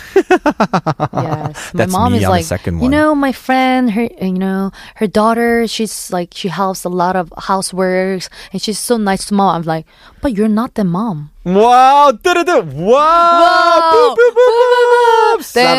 Yes, 1.18 1.74
my 1.74 1.78
That's 1.78 1.92
mom 1.92 2.12
me, 2.12 2.20
is 2.20 2.24
the 2.26 2.30
like, 2.30 2.46
second 2.46 2.82
you 2.82 2.90
know, 2.90 3.16
my 3.16 3.32
friend, 3.32 3.92
her, 3.92 4.10
you 4.22 4.34
know, 4.34 4.72
her 4.96 5.08
daughter, 5.08 5.68
she's 5.68 6.12
like, 6.12 6.34
she 6.34 6.48
helps 6.48 6.84
a 6.84 6.90
lot 6.90 7.16
of 7.16 7.30
houseworks, 7.32 8.30
and 8.52 8.62
she's 8.62 8.80
so 8.80 8.98
nice 8.98 9.26
to 9.26 9.34
mom. 9.34 9.56
I'm 9.56 9.62
like, 9.64 9.86
but 10.22 10.34
you're 10.34 10.48
not 10.48 10.76
the 10.76 10.84
mom. 10.84 11.32
Wow! 11.44 12.12
da-da-da. 12.12 12.60
Wow! 12.62 13.92
Boop, 13.94 14.18
boop, 14.18 14.34
boop, 14.36 15.38
boop. 15.40 15.54
Then 15.54 15.78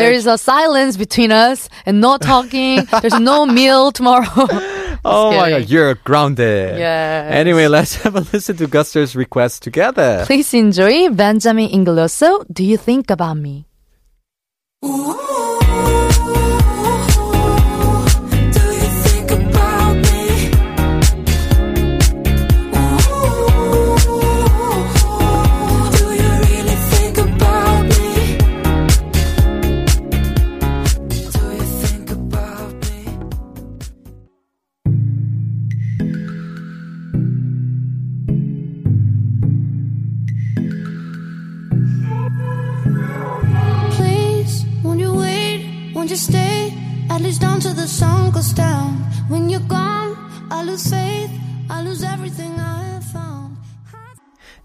there's 0.00 0.26
a 0.26 0.38
silence 0.38 0.96
between 0.96 1.30
us 1.30 1.68
and 1.84 2.00
no 2.00 2.16
talking. 2.16 2.86
there's 3.02 3.20
no 3.20 3.44
meal 3.44 3.92
tomorrow. 3.92 4.48
Oh 5.04 5.32
my 5.32 5.50
god, 5.50 5.70
you're 5.70 5.94
grounded. 5.94 6.78
Yes. 6.78 7.32
Anyway, 7.32 7.66
let's 7.68 7.94
have 8.02 8.16
a 8.16 8.20
listen 8.32 8.56
to 8.58 8.66
Guster's 8.66 9.16
request 9.16 9.62
together. 9.62 10.24
Please 10.26 10.52
enjoy 10.54 11.10
Benjamin 11.10 11.68
Ingrosso. 11.70 12.44
Do 12.52 12.64
you 12.64 12.76
think 12.76 13.10
about 13.10 13.36
me? 13.36 13.66
Do 14.82 15.39
stay? 46.20 46.72
At 47.08 47.20
least 47.22 47.42
until 47.42 47.74
the 47.74 47.88
sun 47.88 48.30
goes 48.30 48.52
down. 48.52 49.00
When 49.28 49.48
you're 49.48 49.66
gone, 49.66 50.16
I 50.50 50.62
lose 50.62 50.86
faith. 50.88 51.30
I 51.70 51.82
lose 51.82 52.04
everything 52.04 52.58
I 52.60 52.94
have 52.94 53.04
found. 53.04 53.56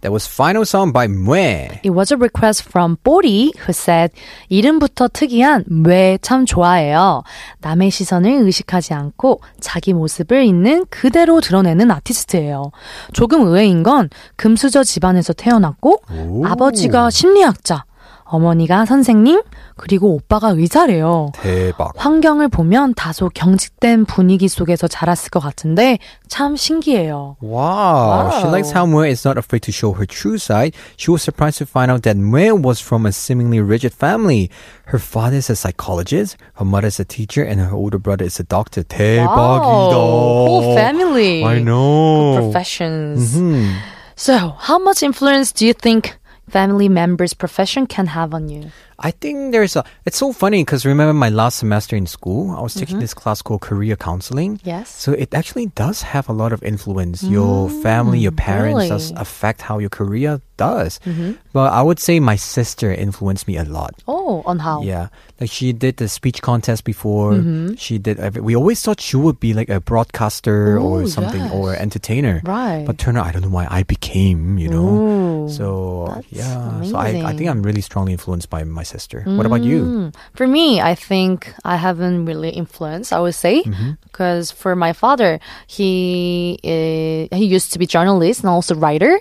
That 0.02 0.12
was 0.12 0.28
final 0.28 0.66
song 0.66 0.92
by 0.92 1.08
Mue. 1.08 1.80
It 1.82 1.90
was 1.90 2.12
a 2.12 2.18
request 2.18 2.70
from 2.70 2.98
Bori 3.04 3.52
who 3.66 3.72
said 3.72 4.12
이름부터 4.50 5.08
특이한 5.08 5.66
왜참 5.86 6.46
좋아해요. 6.46 7.24
남의 7.62 7.90
시선을 7.90 8.30
의식하지 8.46 8.94
않고 8.94 9.42
자기 9.60 9.94
모습을 9.94 10.44
있는 10.44 10.86
그대로 10.92 11.42
드러내는 11.42 11.90
아티스트예요. 11.90 12.72
조금 13.14 13.48
의외인 13.48 13.82
건 13.82 14.10
금수저 14.36 14.84
집안에서 14.84 15.34
태어났고 15.34 16.02
아버지가 16.44 17.10
심리학자, 17.10 17.86
어머니가 18.28 18.86
선생님, 18.86 19.42
그리고 19.78 20.14
오빠가 20.16 20.50
의사래요. 20.50 21.32
대박. 21.36 21.94
환경을 21.96 22.48
보면 22.50 22.96
다소 22.96 23.30
경직된 23.30 24.06
분위기 24.06 24.48
속에서 24.48 24.88
자랐을 24.88 25.30
것 25.30 25.40
같은데 25.40 26.00
참 26.28 26.56
신기해요. 26.56 27.38
Wow. 27.42 28.32
She 28.34 28.44
Wow. 28.46 28.52
likes 28.52 28.72
how 28.76 28.86
Mue 28.88 29.06
is 29.10 29.26
not 29.28 29.38
afraid 29.38 29.62
to 29.66 29.72
show 29.72 29.94
her 29.94 30.06
true 30.08 30.38
side. 30.38 30.74
She 30.98 31.12
was 31.12 31.22
surprised 31.22 31.60
to 31.60 31.66
find 31.66 31.92
out 31.92 32.02
that 32.04 32.18
Mue 32.18 32.56
was 32.56 32.82
from 32.82 33.06
a 33.06 33.12
seemingly 33.12 33.62
rigid 33.62 33.94
family. 33.94 34.50
Her 34.86 35.00
father 35.00 35.38
is 35.38 35.50
a 35.50 35.56
psychologist, 35.56 36.38
her 36.56 36.66
mother 36.66 36.88
is 36.88 37.00
a 37.00 37.06
teacher, 37.06 37.44
and 37.44 37.60
her 37.62 37.74
older 37.76 37.98
brother 38.00 38.26
is 38.26 38.40
a 38.40 38.44
doctor. 38.44 38.84
대박이다. 38.84 39.94
whole 39.94 40.76
family. 40.76 41.44
I 41.44 41.60
know. 41.62 42.36
professions. 42.38 43.36
Hmm. 43.38 43.70
So, 44.16 44.56
how 44.58 44.80
much 44.80 45.04
influence 45.04 45.52
do 45.52 45.66
you 45.68 45.74
think 45.74 46.16
family 46.50 46.90
members' 46.90 47.34
profession 47.34 47.88
can 47.88 48.08
have 48.08 48.34
on 48.34 48.50
you? 48.50 48.72
I 49.00 49.12
think 49.12 49.52
there's 49.52 49.76
a. 49.76 49.84
It's 50.06 50.18
so 50.18 50.32
funny 50.32 50.64
because 50.64 50.86
remember 50.86 51.14
my 51.14 51.30
last 51.30 51.60
semester 51.60 51.96
in 51.96 52.08
school, 52.08 52.52
I 52.56 52.62
was 52.62 52.74
taking 52.74 52.96
Mm-hmm. 52.96 53.02
this 53.02 53.14
class 53.14 53.42
called 53.42 53.62
career 53.62 53.96
counseling. 53.96 54.60
Yes. 54.64 54.90
So 54.90 55.12
it 55.12 55.34
actually 55.34 55.68
does 55.76 56.02
have 56.02 56.30
a 56.30 56.34
lot 56.34 56.54
of 56.54 56.64
influence. 56.64 57.24
Your 57.24 57.70
family, 57.82 58.20
your 58.20 58.32
parents 58.32 58.88
does 58.90 59.12
Mm, 59.12 59.20
affect 59.22 59.62
how 59.62 59.80
your 59.80 59.90
career 59.90 60.40
does. 60.58 61.00
Mm-hmm. 61.06 61.34
But 61.52 61.74
I 61.74 61.82
would 61.84 62.00
say 62.00 62.20
my 62.20 62.38
sister 62.38 62.92
influenced 62.94 63.48
me 63.48 63.58
a 63.58 63.66
lot. 63.66 64.00
Oh, 64.08 64.44
on 64.46 64.60
how? 64.60 64.82
Yeah, 64.82 65.10
like 65.42 65.52
she 65.52 65.74
did 65.74 65.98
the 65.98 66.08
speech 66.08 66.42
contest 66.42 66.84
before. 66.86 67.36
She 67.78 67.98
did. 68.00 68.20
Every, 68.20 68.42
we 68.42 68.56
always 68.56 68.82
thought 68.82 69.02
she 69.02 69.18
would 69.18 69.40
be 69.40 69.54
like 69.54 69.68
a 69.68 69.82
broadcaster 69.82 70.80
or 70.80 71.08
something 71.08 71.42
yes. 71.42 71.52
or 71.52 71.76
entertainer. 71.76 72.40
Right. 72.46 72.86
But 72.88 72.98
turn 72.98 73.18
out 73.18 73.28
I 73.28 73.32
don't 73.36 73.42
know 73.44 73.50
why 73.50 73.68
I 73.70 73.84
became. 73.84 74.58
You 74.58 74.70
know. 74.70 74.88
Ooh, 74.88 75.50
so 75.52 76.24
yeah. 76.32 76.82
So 76.88 76.96
I, 76.96 77.20
I 77.26 77.36
think. 77.36 77.46
I'm 77.46 77.62
really 77.62 77.82
strongly 77.82 78.14
influenced 78.14 78.50
by 78.50 78.64
my 78.64 78.82
sister. 78.86 79.22
What 79.26 79.46
about 79.46 79.64
you? 79.64 79.80
Mm. 79.84 80.16
For 80.34 80.48
me, 80.48 80.80
I 80.80 80.96
think 80.96 81.54
I 81.66 81.76
haven't 81.76 82.26
really 82.26 82.50
influenced. 82.50 83.12
I 83.12 83.20
would 83.20 83.36
say 83.36 83.64
Mm-hmm. 83.64 83.92
because 84.06 84.52
for 84.52 84.76
my 84.76 84.94
father, 84.94 85.40
he 85.68 86.60
uh, 86.64 87.36
he 87.36 87.46
used 87.46 87.74
to 87.74 87.80
be 87.80 87.86
journalist 87.86 88.42
and 88.42 88.50
also 88.50 88.76
writer, 88.76 89.20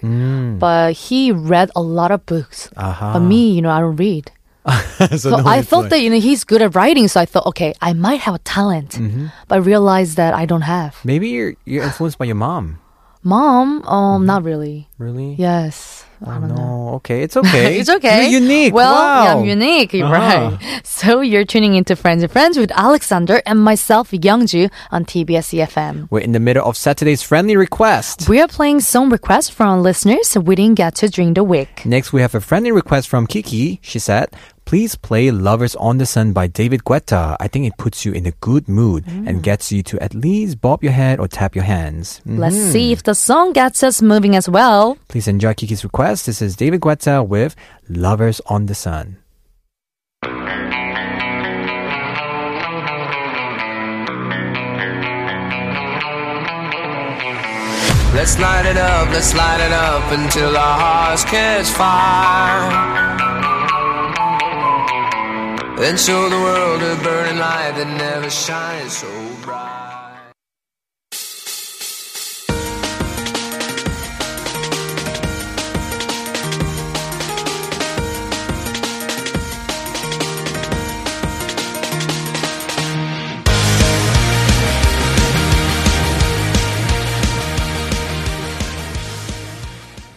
but 0.58 0.92
he 0.94 1.32
read 1.32 1.70
a 1.74 1.82
lot 1.82 2.10
of 2.10 2.24
books. 2.26 2.68
Mm. 2.76 2.82
Aha. 2.84 3.12
But 3.14 3.20
me, 3.20 3.52
you 3.56 3.62
know, 3.62 3.70
I 3.70 3.80
don't 3.80 3.96
read. 3.96 4.30
so 5.12 5.16
So 5.16 5.28
no 5.36 5.44
I 5.44 5.60
thought 5.60 5.90
that 5.90 6.00
you 6.00 6.08
know 6.08 6.20
he's 6.20 6.44
good 6.44 6.62
at 6.62 6.74
writing, 6.74 7.08
so 7.08 7.20
I 7.20 7.26
thought, 7.26 7.44
okay, 7.52 7.74
I 7.82 7.92
might 7.92 8.20
have 8.24 8.34
a 8.34 8.42
talent, 8.44 8.96
Mm-hmm. 8.96 9.26
but 9.48 9.56
I 9.56 9.58
realized 9.60 10.16
that 10.16 10.32
I 10.32 10.46
don't 10.46 10.64
have. 10.64 10.96
maybe 11.04 11.28
you're 11.28 11.52
you're 11.68 11.84
influenced 11.84 12.16
by 12.16 12.24
your 12.24 12.36
mom. 12.40 12.80
Mom, 13.22 13.80
um, 13.84 14.20
Mm-hmm. 14.20 14.26
not 14.26 14.40
really. 14.44 14.88
Really? 14.98 15.34
Yes. 15.36 16.03
I 16.22 16.38
don't 16.38 16.48
know. 16.48 16.54
No, 16.54 16.88
okay, 16.96 17.22
it's 17.22 17.36
okay. 17.42 17.78
it's 17.78 17.88
okay. 17.88 18.28
You're 18.30 18.40
unique. 18.40 18.74
Well, 18.74 18.92
wow. 18.92 19.24
yeah, 19.24 19.34
I'm 19.36 19.44
unique. 19.44 19.94
Uh-huh. 19.94 20.12
right. 20.12 20.80
So 20.84 21.20
you're 21.20 21.44
tuning 21.44 21.74
into 21.74 21.96
Friends 21.96 22.22
and 22.22 22.30
Friends 22.32 22.56
with 22.56 22.70
Alexander 22.72 23.42
and 23.46 23.60
myself, 23.60 24.10
Youngju, 24.12 24.70
on 24.90 25.04
TBS 25.04 25.52
EFM. 25.58 26.08
We're 26.10 26.20
in 26.20 26.32
the 26.32 26.40
middle 26.40 26.64
of 26.66 26.76
Saturday's 26.76 27.22
friendly 27.22 27.56
request. 27.56 28.28
We 28.28 28.40
are 28.40 28.48
playing 28.48 28.80
some 28.80 29.10
requests 29.10 29.50
from 29.50 29.68
our 29.68 29.80
listeners 29.80 30.36
we 30.38 30.54
didn't 30.54 30.76
get 30.76 30.94
to 30.96 31.08
during 31.08 31.34
the 31.34 31.44
week. 31.44 31.84
Next, 31.84 32.12
we 32.12 32.20
have 32.22 32.34
a 32.34 32.40
friendly 32.40 32.70
request 32.72 33.08
from 33.08 33.26
Kiki. 33.26 33.80
She 33.82 33.98
said, 33.98 34.28
Please 34.64 34.96
play 34.96 35.30
Lovers 35.30 35.74
on 35.76 35.98
the 35.98 36.06
Sun 36.06 36.32
by 36.32 36.46
David 36.46 36.84
Guetta. 36.84 37.36
I 37.38 37.48
think 37.48 37.66
it 37.66 37.76
puts 37.76 38.04
you 38.04 38.12
in 38.12 38.24
a 38.24 38.30
good 38.40 38.66
mood 38.66 39.06
and 39.06 39.28
mm. 39.28 39.42
gets 39.42 39.70
you 39.70 39.82
to 39.82 40.00
at 40.00 40.14
least 40.14 40.60
bob 40.60 40.82
your 40.82 40.92
head 40.92 41.20
or 41.20 41.28
tap 41.28 41.54
your 41.54 41.64
hands. 41.64 42.22
Let's 42.24 42.56
mm-hmm. 42.56 42.70
see 42.70 42.92
if 42.92 43.02
the 43.02 43.14
song 43.14 43.52
gets 43.52 43.82
us 43.82 44.00
moving 44.00 44.34
as 44.34 44.48
well. 44.48 44.96
Please 45.08 45.28
enjoy 45.28 45.52
Kiki's 45.52 45.84
request. 45.84 46.26
This 46.26 46.40
is 46.40 46.56
David 46.56 46.80
Guetta 46.80 47.26
with 47.26 47.54
Lovers 47.90 48.40
on 48.46 48.66
the 48.66 48.74
Sun. 48.74 49.18
Let's 58.14 58.38
light 58.38 58.64
it 58.64 58.78
up, 58.78 59.08
let's 59.12 59.34
light 59.34 59.60
it 59.60 59.72
up 59.72 60.10
until 60.12 60.56
our 60.56 60.78
hearts 60.78 61.24
catch 61.24 61.66
fire. 61.66 63.53
Then 65.79 65.95
show 65.97 66.29
the 66.29 66.35
world 66.35 66.81
a 66.81 66.95
burning 67.03 67.39
light 67.39 67.73
that 67.77 67.87
never 67.97 68.29
shines 68.29 68.97
so 68.97 69.07
bright. 69.41 69.85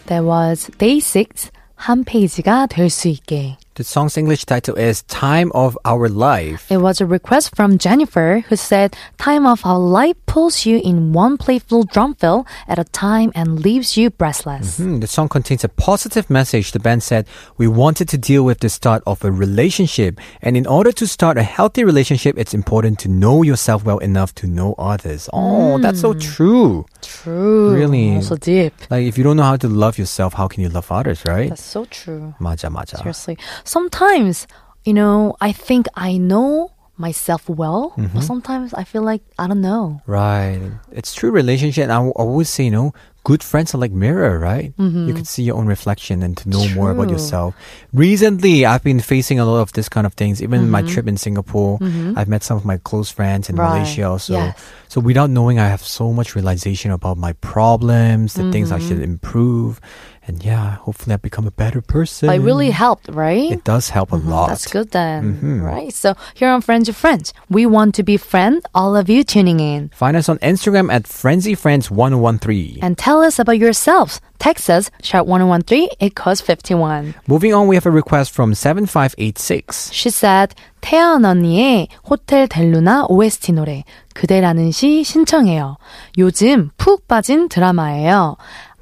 There 0.07 0.25
was 0.25 0.71
Day 0.77 1.01
6, 1.01 1.51
한 1.75 2.05
페이지가 2.05 2.67
될 2.67 2.91
수 2.91 3.09
있게. 3.09 3.57
The 3.77 3.85
song's 3.85 4.19
English 4.19 4.45
title 4.45 4.75
is 4.77 5.03
Time 5.05 5.51
of 5.55 5.79
Our 5.87 6.07
Life. 6.09 6.71
It 6.71 6.77
was 6.77 7.01
a 7.01 7.07
request 7.07 7.57
from 7.57 7.79
Jennifer 7.79 8.45
who 8.49 8.57
said, 8.57 8.95
Time 9.17 9.47
of 9.47 9.65
our 9.65 9.79
life 9.79 10.15
pulls 10.27 10.67
you 10.67 10.79
in 10.85 11.15
one 11.15 11.39
playful 11.39 11.85
drum 11.85 12.15
fill 12.15 12.47
at 12.69 12.79
a 12.79 12.85
time 12.85 13.33
and 13.35 13.61
leaves 13.61 13.97
you 13.97 14.11
breathless. 14.11 14.77
Hmm, 14.77 15.01
the 15.01 15.07
song 15.07 15.31
contains 15.31 15.65
a 15.65 15.71
positive 15.71 16.29
message. 16.29 16.73
The 16.73 16.81
band 16.81 17.03
said, 17.03 17.27
We 17.57 17.67
wanted 17.67 18.11
to 18.11 18.19
deal 18.19 18.45
with 18.45 18.61
the 18.61 18.69
start 18.69 19.03
of 19.07 19.25
a 19.25 19.33
relationship. 19.33 20.21
And 20.43 20.55
in 20.55 20.67
order 20.67 20.93
to 20.93 21.07
start 21.07 21.39
a 21.39 21.43
healthy 21.43 21.83
relationship, 21.83 22.37
it's 22.37 22.53
important 22.53 22.99
to 23.01 23.09
know 23.09 23.43
yourself 23.43 23.85
well 23.85 23.99
enough 23.99 24.35
to 24.37 24.47
know 24.47 24.75
others. 24.77 25.31
Oh, 25.33 25.79
that's 25.79 26.01
so 26.03 26.13
true. 26.13 26.85
True. 27.01 27.75
Really? 27.75 28.17
Also 28.17 28.37
deep. 28.37 28.75
Like, 28.91 29.07
if 29.07 29.17
you 29.17 29.25
don't 29.25 29.39
know 29.39 29.45
how 29.45 29.57
to 29.57 29.69
love 29.69 29.97
yourself, 29.97 30.35
how 30.35 30.47
can 30.47 30.63
you 30.63 30.69
love 30.69 30.93
others, 30.93 31.25
right? 31.25 31.49
That's 31.49 31.65
so 31.65 31.87
true. 31.87 32.35
맞아, 32.39 32.69
맞아. 32.69 32.99
Seriously. 32.99 33.39
Sometimes, 33.68 34.48
you 34.88 34.94
know, 34.96 35.36
I 35.42 35.52
think 35.52 35.88
I 35.96 36.18
know 36.18 36.72
myself 36.98 37.48
well, 37.48 37.94
Mm-hmm. 37.94 38.16
but 38.16 38.24
sometimes 38.24 38.74
I 38.74 38.84
feel 38.84 39.04
like 39.04 39.22
I 39.38 39.46
don't 39.46 39.62
know. 39.62 40.02
Right. 40.08 40.60
It's 40.92 41.14
true 41.14 41.30
relationship. 41.30 41.84
And 41.84 41.92
I 41.92 42.02
I 42.02 42.10
always 42.16 42.50
say, 42.50 42.66
you 42.66 42.72
know, 42.72 42.94
good 43.28 43.44
friends 43.44 43.76
are 43.76 43.78
like 43.78 43.92
mirror, 43.92 44.40
right? 44.40 44.72
You 44.80 44.84
mm-hmm. 44.88 45.12
can 45.14 45.26
see 45.26 45.44
your 45.44 45.58
own 45.60 45.68
reflection 45.68 46.24
and 46.24 46.38
to 46.40 46.48
know 46.48 46.64
more 46.74 46.92
about 46.96 47.12
yourself. 47.12 47.54
Recently, 47.92 48.66
I've 48.66 48.88
been 48.88 49.04
facing 49.04 49.38
a 49.38 49.46
lot 49.46 49.60
of 49.60 49.74
this 49.74 49.90
kind 49.92 50.08
of 50.08 50.16
things. 50.16 50.42
Even 50.42 50.64
in 50.64 50.72
my 50.72 50.80
mm-hmm. 50.82 50.90
trip 50.96 51.08
in 51.12 51.18
Singapore, 51.20 51.78
mm-hmm. 51.78 52.16
I've 52.18 52.32
met 52.32 52.42
some 52.42 52.56
of 52.56 52.64
my 52.64 52.78
close 52.82 53.12
friends 53.12 53.52
in 53.52 53.58
Right. 53.60 53.84
Malaysia 53.84 54.04
also. 54.08 54.34
Yes. 54.40 54.56
So 54.88 55.04
without 55.04 55.30
knowing, 55.30 55.60
I 55.60 55.68
have 55.68 55.84
so 55.84 56.16
much 56.16 56.34
realization 56.40 56.90
about 56.96 57.20
my 57.20 57.34
problems, 57.44 58.40
the 58.40 58.50
things 58.50 58.72
I 58.72 58.80
should 58.80 59.04
improve. 59.04 59.84
And 60.27 60.45
yeah, 60.45 60.77
hopefully 60.87 61.15
I 61.15 61.17
become 61.17 61.47
a 61.47 61.51
better 61.51 61.81
person. 61.81 62.29
But 62.29 62.37
it 62.39 62.47
really 62.47 62.71
helped, 62.71 63.09
right? 63.11 63.51
It 63.51 63.65
does 63.65 63.91
help 63.91 64.13
a 64.13 64.17
lot. 64.17 64.49
That's 64.49 64.71
good 64.71 64.93
then, 64.93 65.39
Mhm. 65.43 65.67
right? 65.67 65.93
So 65.93 66.15
here 66.35 66.49
on 66.51 66.63
Friends 66.63 66.89
of 66.89 66.95
Friends, 66.97 67.35
we 67.51 67.67
want 67.67 67.95
to 67.99 68.03
be 68.05 68.17
friends, 68.17 68.63
all 68.75 68.95
of 68.95 69.11
you 69.11 69.25
tuning 69.25 69.59
in. 69.59 69.91
Find 69.95 70.15
us 70.17 70.29
on 70.29 70.39
Instagram 70.39 70.93
at 70.95 71.05
FrenzyFriends1013. 71.11 72.79
And 72.83 72.97
tell 72.97 73.23
us 73.23 73.39
about 73.39 73.59
yourselves. 73.59 74.21
Text 74.39 74.69
us, 74.71 74.91
sharp 75.03 75.27
1013, 75.27 75.89
it 76.01 76.15
costs 76.17 76.43
51. 76.43 77.15
Moving 77.29 77.55
on, 77.55 77.69
we 77.69 77.77
have 77.77 77.87
a 77.87 77.91
request 77.95 78.33
from 78.35 78.55
7586. 78.55 79.91
She 79.93 80.11
said, 80.11 80.55
태연 80.81 81.25
언니의 81.25 81.87
호텔 82.09 82.49
델루나 82.49 83.07
OST 83.09 83.53
노래, 83.53 83.85
그대라는 84.15 84.73
시 84.73 85.05
신청해요. 85.05 85.77
요즘 86.19 86.71
푹 86.77 87.07
빠진 87.07 87.49
드라마예요. 87.49 88.37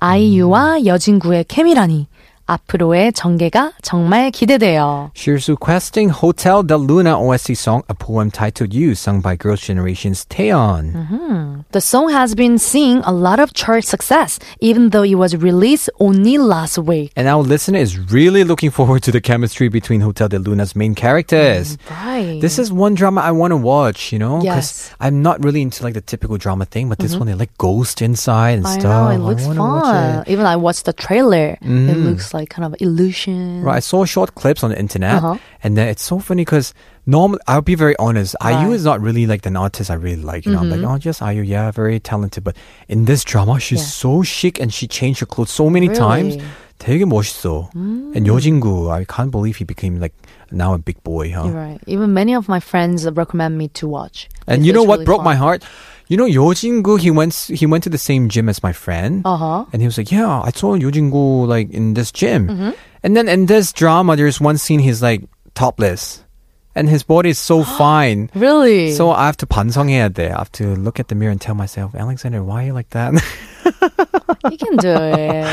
아이유와 0.05 0.85
여진구의 0.85 1.45
케미라니. 1.47 2.05
앞으로의 2.46 3.12
전개가 3.12 3.74
정말 3.80 4.32
기대돼요. 4.32 5.12
She's 5.14 5.48
requesting 5.48 6.10
Hotel 6.10 6.64
de 6.64 6.76
Luna 6.76 7.14
OST 7.16 7.54
song, 7.54 7.84
a 7.88 7.94
poem 7.94 8.28
titled 8.28 8.74
You, 8.74 8.96
sung 8.96 9.20
by 9.20 9.36
Girls' 9.36 9.60
Generation's 9.60 10.24
Taeyeon. 10.26 11.62
The 11.70 11.80
song 11.80 12.10
has 12.10 12.34
been 12.34 12.58
seeing 12.58 13.02
a 13.04 13.12
lot 13.12 13.38
of 13.38 13.54
chart 13.54 13.84
success, 13.84 14.40
even 14.58 14.90
though 14.90 15.04
it 15.04 15.14
was 15.14 15.36
released 15.36 15.90
only 16.00 16.38
last 16.38 16.76
week. 16.78 17.12
And 17.14 17.28
our 17.28 17.40
listener 17.40 17.78
is 17.78 17.96
really 18.10 18.42
looking 18.42 18.70
forward 18.70 19.04
to 19.04 19.12
the 19.12 19.20
chemistry 19.20 19.68
between 19.68 20.00
Hotel 20.00 20.26
de 20.26 20.40
Luna's 20.40 20.74
main 20.74 20.96
characters. 20.96 21.78
Right. 21.88 22.40
This 22.40 22.58
is 22.58 22.72
one 22.72 22.96
drama 22.96 23.20
I 23.20 23.30
want 23.30 23.52
to 23.52 23.56
watch, 23.56 24.10
you 24.10 24.18
know? 24.18 24.42
Yes. 24.42 24.92
I'm 24.98 25.22
not 25.22 25.38
really 25.44 25.62
into 25.62 25.84
like 25.84 25.94
the 25.94 26.00
typical 26.00 26.36
drama 26.36 26.64
thing, 26.64 26.88
but 26.88 26.98
this 26.98 27.14
one, 27.14 27.28
they 27.28 27.34
like 27.34 27.56
ghost 27.58 28.02
inside 28.02 28.58
and 28.58 28.66
I 28.66 28.80
stuff. 28.80 28.82
know, 28.82 29.14
it 29.14 29.18
looks 29.18 29.44
wanna 29.46 29.60
watch 29.62 29.84
fun. 29.84 29.94
it. 29.94 30.18
Mm-hmm. 30.22 30.32
Even 30.32 30.46
I 30.46 30.56
watched 30.56 30.84
the 30.86 30.92
trailer. 30.92 31.56
It 31.62 31.96
looks 31.96 32.33
like 32.34 32.48
kind 32.50 32.64
of 32.64 32.74
illusion. 32.80 33.62
Right, 33.62 33.76
I 33.76 33.80
saw 33.80 34.04
short 34.04 34.34
clips 34.34 34.62
on 34.64 34.70
the 34.70 34.78
internet, 34.78 35.22
Uh-huh. 35.22 35.36
and 35.62 35.76
then 35.76 35.88
it's 35.88 36.02
so 36.02 36.18
funny 36.18 36.42
because 36.44 36.72
normally 37.06 37.40
I'll 37.46 37.62
be 37.62 37.74
very 37.74 37.94
honest. 37.98 38.34
IU 38.40 38.48
Right. 38.50 38.64
Mm-hmm. 38.64 38.72
is 38.74 38.84
not 38.84 39.00
really 39.00 39.26
like 39.26 39.44
an 39.46 39.56
artist 39.56 39.90
I 39.90 39.94
really 39.94 40.22
like. 40.22 40.46
You 40.46 40.52
know, 40.52 40.60
I'm 40.60 40.70
like, 40.70 40.82
oh, 40.82 40.98
just 40.98 41.20
IU, 41.22 41.42
yeah, 41.42 41.70
very 41.70 42.00
talented. 42.00 42.44
But 42.44 42.56
in 42.88 43.04
this 43.06 43.24
drama, 43.24 43.58
she's 43.60 43.80
Yeah. 43.80 43.86
so 43.86 44.22
chic 44.22 44.60
and 44.60 44.72
she 44.72 44.86
changed 44.86 45.20
her 45.20 45.26
clothes 45.26 45.50
so 45.50 45.70
many 45.70 45.88
times. 45.88 46.36
Really? 46.36 46.46
Mm. 46.46 46.68
되게 46.80 47.04
멋있어. 47.04 47.68
And 47.76 48.24
여진구, 48.26 48.88
I 48.90 49.04
can't 49.04 49.30
believe 49.30 49.56
he 49.60 49.64
became 49.68 50.00
like 50.00 50.14
now 50.50 50.72
a 50.72 50.78
big 50.78 50.96
boy, 51.04 51.28
huh? 51.30 51.44
You're 51.44 51.52
right. 51.52 51.80
Even 51.86 52.14
many 52.14 52.32
of 52.32 52.48
my 52.48 52.58
friends 52.58 53.04
recommend 53.04 53.58
me 53.58 53.68
to 53.76 53.86
watch. 53.86 54.30
And 54.48 54.62
It's- 54.62 54.66
you 54.66 54.72
know 54.72 54.84
it's 54.84 54.88
what 54.88 54.98
really 55.00 55.04
broke 55.04 55.20
my 55.22 55.36
fun. 55.36 55.60
heart? 55.60 55.60
You 56.07 56.17
know 56.17 56.25
Yeo 56.25 56.53
Jin-goo, 56.53 56.97
he 56.97 57.09
went 57.09 57.33
he 57.33 57.65
went 57.65 57.83
to 57.83 57.89
the 57.89 57.97
same 57.97 58.29
gym 58.29 58.47
as 58.47 58.61
my 58.61 58.73
friend. 58.73 59.25
Uh-huh. 59.25 59.65
And 59.73 59.81
he 59.81 59.87
was 59.87 59.97
like, 59.97 60.11
"Yeah, 60.11 60.41
I 60.41 60.51
saw 60.51 60.75
Yeo 60.75 60.91
Jin-goo 60.91 61.45
like 61.45 61.71
in 61.71 61.93
this 61.95 62.11
gym." 62.11 62.47
Mm-hmm. 62.47 62.71
And 63.03 63.17
then 63.17 63.27
in 63.27 63.45
this 63.47 63.73
drama, 63.73 64.15
there's 64.15 64.39
one 64.39 64.57
scene 64.57 64.79
he's 64.79 65.01
like 65.01 65.23
topless. 65.53 66.21
And 66.75 66.89
his 66.89 67.03
body 67.03 67.29
is 67.29 67.39
so 67.39 67.63
fine. 67.79 68.29
Really? 68.35 68.91
So 68.93 69.09
I 69.11 69.25
have 69.25 69.37
to 69.37 69.47
반성해야 69.47 70.09
돼. 70.09 70.29
I 70.29 70.37
have 70.37 70.51
to 70.53 70.75
look 70.75 70.99
at 70.99 71.07
the 71.07 71.15
mirror 71.15 71.31
and 71.31 71.41
tell 71.41 71.55
myself, 71.55 71.95
Alexander, 71.95 72.43
why 72.43 72.63
are 72.63 72.67
you 72.67 72.73
like 72.73 72.89
that? 72.91 73.13
you 74.50 74.56
can 74.56 74.76
do 74.78 74.90
it. 74.90 75.46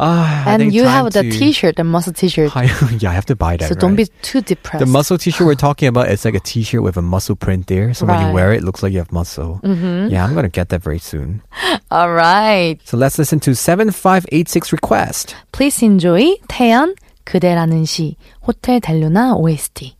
Ah, 0.00 0.44
I 0.46 0.52
and 0.54 0.60
think 0.62 0.74
you 0.74 0.84
time 0.84 1.04
have 1.04 1.12
the 1.12 1.22
to- 1.24 1.30
t-shirt, 1.30 1.74
the 1.76 1.82
muscle 1.82 2.12
t-shirt. 2.12 2.52
yeah, 3.02 3.10
I 3.10 3.14
have 3.14 3.26
to 3.26 3.34
buy 3.34 3.56
that. 3.56 3.68
so 3.68 3.74
don't 3.74 3.96
right? 3.96 4.06
be 4.06 4.12
too 4.22 4.40
depressed. 4.42 4.78
The 4.78 4.86
muscle 4.86 5.18
t-shirt 5.18 5.44
we're 5.46 5.56
talking 5.58 5.88
about, 5.88 6.08
it's 6.08 6.24
like 6.24 6.34
a 6.36 6.40
t-shirt 6.40 6.82
with 6.82 6.96
a 6.96 7.02
muscle 7.02 7.34
print 7.34 7.66
there. 7.66 7.92
So 7.94 8.06
when 8.06 8.20
you 8.20 8.26
Right. 8.26 8.34
wear 8.34 8.52
it, 8.52 8.58
it 8.58 8.64
looks 8.64 8.82
like 8.82 8.92
you 8.92 8.98
have 8.98 9.10
muscle. 9.10 9.60
Mm-hmm. 9.64 10.08
Yeah, 10.14 10.22
I'm 10.24 10.34
going 10.34 10.44
to 10.46 10.54
get 10.54 10.68
that 10.70 10.82
very 10.82 11.00
soon. 11.00 11.42
All 11.90 12.12
right. 12.12 12.78
So 12.84 12.96
let's 12.96 13.18
listen 13.18 13.40
to 13.40 13.54
7586 13.56 14.72
request. 14.72 15.34
Please 15.50 15.82
enjoy 15.82 16.36
태연 16.48 16.94
그대라는 17.24 17.84
시 17.84 18.16
호텔 18.46 18.80
델루나 18.80 19.34
OST. 19.34 19.96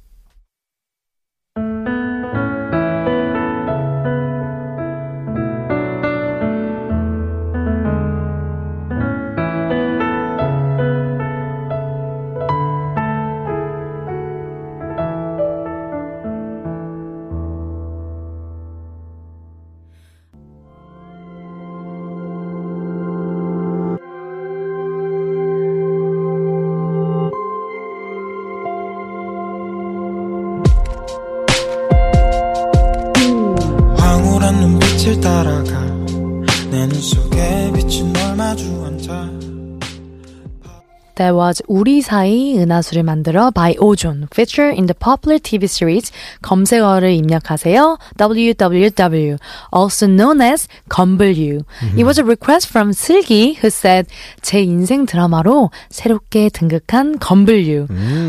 Was 41.44 41.62
우리 41.68 42.02
사이 42.02 42.58
은하수를 42.58 43.04
만들어 43.04 43.52
by 43.52 43.76
오존, 43.80 44.28
featured 44.34 44.76
in 44.78 44.88
the 44.88 44.94
popular 44.98 45.40
TV 45.40 45.66
series 45.66 46.12
검색어를 46.42 47.12
입력하세요. 47.14 47.98
www, 48.18 49.38
also 49.76 50.08
known 50.08 50.42
as 50.42 50.68
건블유. 50.90 51.62
It 51.96 52.04
was 52.04 52.20
a 52.20 52.24
request 52.24 52.70
from 52.70 52.92
슬기 52.92 53.58
who 53.58 53.68
said 53.68 54.08
제 54.42 54.62
인생 54.62 55.06
드라마로 55.06 55.72
새롭게 55.90 56.50
등극한 56.50 57.20
건블유. 57.20 57.88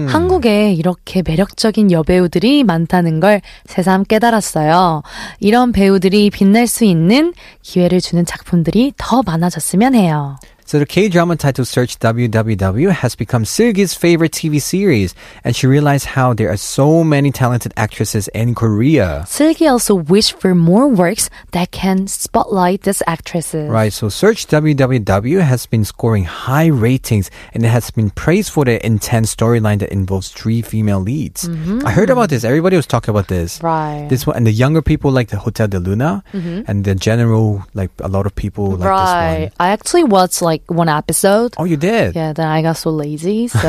한국에 0.09 0.73
이렇게 0.73 1.23
매력적인 1.25 1.91
여배우들이 1.93 2.65
많다는 2.65 3.21
걸 3.21 3.41
새삼 3.67 4.05
깨달았어요. 4.05 5.03
이런 5.41 5.73
배우들이 5.73 6.31
빛날 6.31 6.67
수 6.67 6.85
있는 6.85 7.33
기회를 7.63 8.01
주는 8.01 8.25
작품들이 8.25 8.93
더 8.97 9.23
많아졌으면 9.23 9.95
해요. 9.95 10.37
So 10.75 10.81
the 10.81 10.87
K-drama 10.87 11.37
title 11.37 11.65
search 11.65 12.01
WWW 12.01 12.91
has 12.91 13.15
become 13.15 13.45
Seulgi's 13.45 13.95
favorite 13.95 14.33
TV 14.33 14.61
series, 14.61 15.15
and 15.45 15.55
she 15.55 15.69
realized 15.69 16.05
how 16.05 16.35
there 16.35 16.51
are 16.51 16.57
so 16.57 17.05
many 17.05 17.31
talented 17.31 17.73
actresses 17.77 18.27
in 18.35 18.57
Korea. 18.57 19.23
슬기 19.29 19.71
also 19.71 19.95
wished 19.95 20.41
for 20.41 20.53
more 20.53 20.89
works 20.89 21.31
that 21.53 21.71
can 21.71 22.09
spotlight 22.09 22.83
these 22.83 23.05
actresses. 23.07 23.71
Right, 23.71 23.93
so 23.93 24.09
Search 24.09 24.49
WWW 24.49 25.43
has 25.43 25.65
been 25.65 25.85
scoring 25.85 26.25
high 26.25 26.67
ratings 26.67 27.31
and 27.53 27.65
it 27.65 27.69
has 27.69 27.93
been 27.93 28.11
praised 28.11 28.51
for 28.51 28.65
the 28.65 28.85
intense 28.85 29.33
storyline 29.33 29.79
that 29.79 29.93
involves 29.93 30.31
three 30.31 30.61
female 30.61 30.99
leads. 30.99 31.49
I 31.85 31.93
heard 31.93 32.11
about 32.11 32.31
this. 32.31 32.43
Everybody 32.43 32.75
was 32.75 32.87
talking 32.87 33.15
about 33.15 33.29
this. 33.29 33.63
Right. 33.63 34.09
This 34.11 34.27
one, 34.27 34.35
and 34.35 34.45
the 34.45 34.51
younger 34.51 34.83
people 34.83 35.13
like 35.13 35.29
the 35.29 35.39
Hotel 35.39 35.69
Del 35.69 35.83
Luna, 35.83 36.25
mm-hmm. 36.33 36.63
and 36.67 36.83
the 36.83 36.97
general, 36.97 37.65
like 37.75 37.93
a 38.01 38.09
lot 38.09 38.27
of 38.27 38.35
people 38.35 38.75
like 38.75 38.89
right. 38.89 39.39
this 39.39 39.51
one. 39.51 39.69
I 39.69 39.71
actually 39.71 40.03
watched 40.03 40.43
like 40.43 40.64
one 40.67 40.89
episode. 40.89 41.55
Oh, 41.59 41.65
you 41.65 41.77
did? 41.77 42.15
Yeah, 42.15 42.33
then 42.33 42.47
I 42.49 42.63
got 42.63 42.77
so 42.77 42.91
lazy. 42.91 43.49
So, 43.49 43.59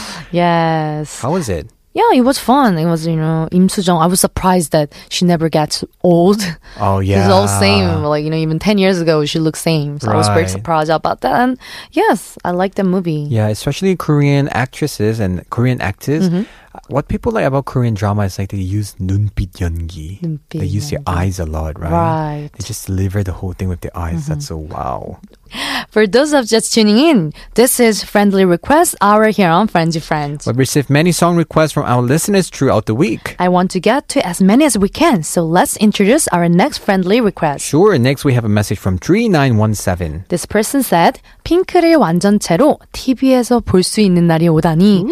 yes. 0.32 1.20
How 1.20 1.32
was 1.32 1.48
it? 1.48 1.70
Yeah, 1.96 2.12
it 2.12 2.20
was 2.20 2.38
fun. 2.38 2.76
It 2.76 2.84
was, 2.84 3.06
you 3.06 3.16
know, 3.16 3.48
Im 3.50 3.70
Soo-jung. 3.70 4.02
I 4.02 4.06
was 4.06 4.20
surprised 4.20 4.72
that 4.72 4.92
she 5.08 5.24
never 5.24 5.48
gets 5.48 5.82
old. 6.02 6.42
Oh, 6.78 6.98
yeah. 7.00 7.22
She's 7.22 7.32
all 7.32 7.48
same. 7.48 8.02
Like, 8.02 8.22
you 8.22 8.28
know, 8.28 8.36
even 8.36 8.58
10 8.58 8.76
years 8.76 9.00
ago, 9.00 9.24
she 9.24 9.38
looked 9.38 9.56
same. 9.56 9.98
So 9.98 10.10
I 10.10 10.14
was 10.14 10.28
very 10.28 10.46
surprised 10.46 10.90
about 10.90 11.22
that. 11.22 11.40
And 11.40 11.58
yes, 11.92 12.36
I 12.44 12.50
like 12.50 12.74
the 12.74 12.84
movie. 12.84 13.26
Yeah, 13.30 13.48
especially 13.48 13.96
Korean 13.96 14.50
actresses 14.50 15.20
and 15.20 15.48
Korean 15.48 15.80
actors. 15.80 16.28
Mm-hmm 16.28 16.42
what 16.88 17.08
people 17.08 17.32
like 17.32 17.44
about 17.44 17.64
Korean 17.66 17.94
drama 17.94 18.22
is 18.24 18.38
like 18.38 18.50
they 18.50 18.58
use 18.58 18.94
눈빛 19.00 19.52
연기. 19.60 20.20
눈빛 20.22 20.60
they 20.60 20.66
use 20.66 20.90
연기. 20.90 20.90
their 20.90 21.02
eyes 21.06 21.38
a 21.40 21.46
lot, 21.46 21.78
right? 21.80 21.90
Right. 21.92 22.50
They 22.52 22.64
just 22.64 22.86
deliver 22.86 23.22
the 23.24 23.32
whole 23.32 23.52
thing 23.52 23.68
with 23.68 23.80
their 23.80 23.96
eyes. 23.96 24.22
Mm-hmm. 24.24 24.32
That's 24.32 24.46
so 24.46 24.56
wow. 24.56 25.18
For 25.90 26.06
those 26.06 26.32
of 26.32 26.46
just 26.46 26.74
tuning 26.74 26.98
in, 26.98 27.32
this 27.54 27.78
is 27.80 28.02
Friendly 28.02 28.44
Request 28.44 28.96
Hour 29.00 29.28
here 29.28 29.48
on 29.48 29.68
Frenzy 29.68 30.00
Friends. 30.00 30.46
We've 30.46 30.58
received 30.58 30.90
many 30.90 31.12
song 31.12 31.36
requests 31.36 31.72
from 31.72 31.84
our 31.84 32.02
listeners 32.02 32.50
throughout 32.50 32.86
the 32.86 32.94
week. 32.94 33.36
I 33.38 33.48
want 33.48 33.70
to 33.72 33.80
get 33.80 34.08
to 34.10 34.26
as 34.26 34.42
many 34.42 34.64
as 34.64 34.76
we 34.76 34.88
can, 34.88 35.22
so 35.22 35.44
let's 35.44 35.76
introduce 35.78 36.26
our 36.28 36.48
next 36.48 36.78
Friendly 36.78 37.20
Request. 37.20 37.64
Sure, 37.64 37.96
next 37.96 38.24
we 38.24 38.34
have 38.34 38.44
a 38.44 38.48
message 38.50 38.78
from 38.78 38.98
3917. 38.98 40.24
This 40.28 40.44
person 40.46 40.82
said, 40.82 41.20
핑크를 41.44 41.94
완전체로 41.96 42.78
TV에서 42.92 43.60
볼 43.60 43.82
수 43.86 44.00
있는 44.00 44.26
날이 44.26 44.48
오다니 44.48 45.04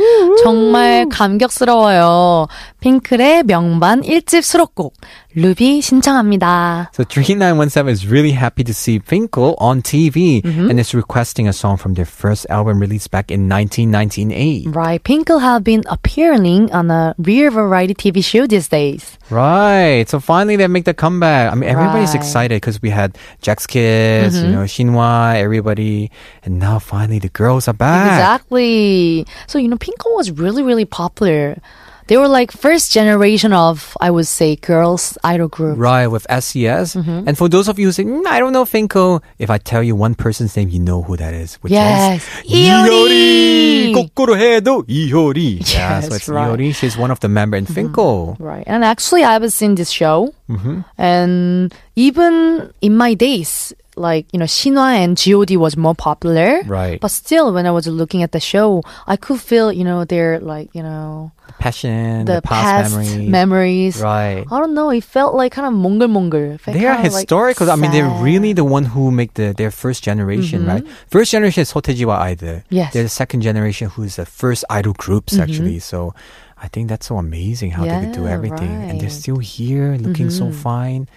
정말 0.44 1.08
감격스러워요. 1.08 2.48
핑클의 2.80 3.44
명반 3.44 4.02
1집 4.02 4.42
수록곡 4.42 4.94
루비 5.36 5.82
신청합니다. 5.82 6.90
So 6.92 7.02
3917 7.02 7.88
is 7.88 8.06
really 8.06 8.32
happy 8.32 8.62
to 8.64 8.72
see 8.72 9.00
Fin.K.L 9.00 9.56
on 9.58 9.82
TV 9.82 10.42
mm-hmm. 10.42 10.70
and 10.70 10.78
is 10.78 10.94
requesting 10.94 11.48
a 11.48 11.52
song 11.52 11.76
from 11.76 11.94
their 11.94 12.06
first 12.06 12.46
album 12.48 12.78
released 12.78 13.10
back 13.10 13.30
in 13.30 13.48
1998. 13.48 14.68
Right. 14.74 15.02
Fin.K.L 15.04 15.40
have 15.40 15.64
been 15.64 15.82
appearing 15.90 16.70
on 16.72 16.90
a 16.90 17.14
rare 17.18 17.50
variety 17.50 17.94
TV 17.94 18.24
show 18.24 18.46
these 18.46 18.68
days. 18.68 19.18
Right. 19.28 20.08
So 20.08 20.20
finally 20.20 20.56
they 20.56 20.68
make 20.68 20.84
the 20.84 20.94
comeback. 20.94 21.52
I 21.52 21.54
mean 21.56 21.68
everybody's 21.68 22.14
right. 22.14 22.22
excited 22.22 22.56
because 22.56 22.80
we 22.80 22.90
had 22.90 23.18
Sechs 23.42 23.66
Kies, 23.66 24.30
mm-hmm. 24.30 24.46
you 24.46 24.52
know, 24.52 24.64
Shinhwa, 24.64 25.34
everybody 25.34 26.10
and 26.44 26.58
now 26.58 26.78
finally 26.78 27.18
the 27.18 27.30
girls 27.30 27.66
are 27.66 27.74
back. 27.74 28.14
Exactly. 28.14 29.26
So 29.48 29.58
you 29.58 29.66
know 29.66 29.78
Fin.K.L 29.78 30.14
was 30.14 30.30
really 30.30 30.62
really 30.62 30.84
popular 30.84 31.58
they 32.06 32.16
were 32.16 32.28
like 32.28 32.52
first 32.52 32.92
generation 32.92 33.52
of, 33.52 33.96
I 34.00 34.10
would 34.10 34.26
say, 34.26 34.56
girls 34.56 35.16
idol 35.24 35.48
group. 35.48 35.78
Right, 35.78 36.06
with 36.06 36.26
SES. 36.28 36.94
Mm-hmm. 36.94 37.28
And 37.28 37.38
for 37.38 37.48
those 37.48 37.68
of 37.68 37.78
you 37.78 37.92
saying, 37.92 38.08
mm, 38.08 38.26
I 38.26 38.38
don't 38.38 38.52
know 38.52 38.64
Fin.K.L, 38.64 39.22
if 39.38 39.50
I 39.50 39.58
tell 39.58 39.82
you 39.82 39.96
one 39.96 40.14
person's 40.14 40.56
name, 40.56 40.68
you 40.68 40.80
know 40.80 41.02
who 41.02 41.16
that 41.16 41.34
is. 41.34 41.56
Which 41.56 41.72
yes. 41.72 42.24
Hyori! 42.44 43.92
거꾸로 43.94 44.36
해도 44.36 44.84
Hyori. 44.86 45.60
Yeah, 45.74 46.00
so 46.00 46.14
it's 46.14 46.28
right. 46.28 46.48
Hyori. 46.48 46.74
She's 46.74 46.96
one 46.96 47.10
of 47.10 47.20
the 47.20 47.28
member 47.28 47.56
in 47.56 47.64
mm-hmm. 47.64 47.74
Fin.K.L. 47.74 48.36
Right. 48.38 48.64
And 48.66 48.84
actually, 48.84 49.24
I 49.24 49.32
have 49.32 49.52
seen 49.52 49.74
this 49.74 49.90
show. 49.90 50.34
Mm-hmm. 50.48 50.80
And 50.98 51.74
even 51.96 52.72
in 52.80 52.96
my 52.96 53.14
days, 53.14 53.72
like 53.96 54.26
you 54.32 54.38
know 54.38 54.44
Shinhwa 54.44 54.94
and 54.96 55.16
G.O.D 55.16 55.56
was 55.56 55.76
more 55.76 55.94
popular. 55.94 56.62
Right. 56.66 57.00
But 57.00 57.10
still, 57.10 57.52
when 57.52 57.66
I 57.66 57.70
was 57.70 57.86
looking 57.86 58.22
at 58.22 58.32
the 58.32 58.40
show, 58.40 58.82
I 59.06 59.16
could 59.16 59.40
feel 59.40 59.72
you 59.72 59.84
know 59.84 60.04
their 60.04 60.40
like 60.40 60.74
you 60.74 60.82
know 60.82 61.32
the 61.46 61.52
passion, 61.54 62.24
the, 62.24 62.34
the 62.36 62.42
past, 62.42 62.94
past 62.94 62.96
memories. 62.96 63.30
memories. 63.30 64.00
Right. 64.00 64.44
I 64.50 64.58
don't 64.60 64.74
know. 64.74 64.90
It 64.90 65.04
felt 65.04 65.34
like 65.34 65.52
kind 65.52 65.66
of 65.66 65.72
mongol 65.74 66.08
mongol. 66.08 66.58
They 66.66 66.86
are 66.86 66.96
historical. 66.96 67.66
Like 67.66 67.78
I 67.78 67.80
mean, 67.80 67.90
they're 67.92 68.22
really 68.22 68.52
the 68.52 68.64
one 68.64 68.84
who 68.84 69.10
make 69.10 69.34
the 69.34 69.54
their 69.56 69.70
first 69.70 70.02
generation, 70.02 70.62
mm-hmm. 70.62 70.70
right? 70.70 70.88
First 71.08 71.32
generation 71.32 71.62
is 71.62 71.72
Sotejiwa 71.72 72.18
either. 72.32 72.64
Yes. 72.70 72.92
They're 72.92 73.04
the 73.04 73.08
second 73.08 73.42
generation 73.42 73.88
who's 73.88 74.16
the 74.16 74.26
first 74.26 74.64
idol 74.70 74.94
groups 74.94 75.34
mm-hmm. 75.34 75.42
actually. 75.42 75.76
Mm-hmm. 75.76 75.90
So. 75.96 76.14
I 76.56 76.68
think 76.68 76.88
that's 76.88 77.08
so 77.08 77.18
amazing 77.18 77.72
how 77.72 77.84
yeah, 77.84 78.00
they 78.00 78.06
could 78.06 78.14
do 78.14 78.26
everything. 78.26 78.74
Right. 78.74 78.88
And 78.88 78.98
they're 78.98 79.10
still 79.10 79.36
here 79.36 79.98
looking 80.00 80.28
mm-hmm. 80.28 80.50
so 80.50 80.50
fine. 80.50 81.08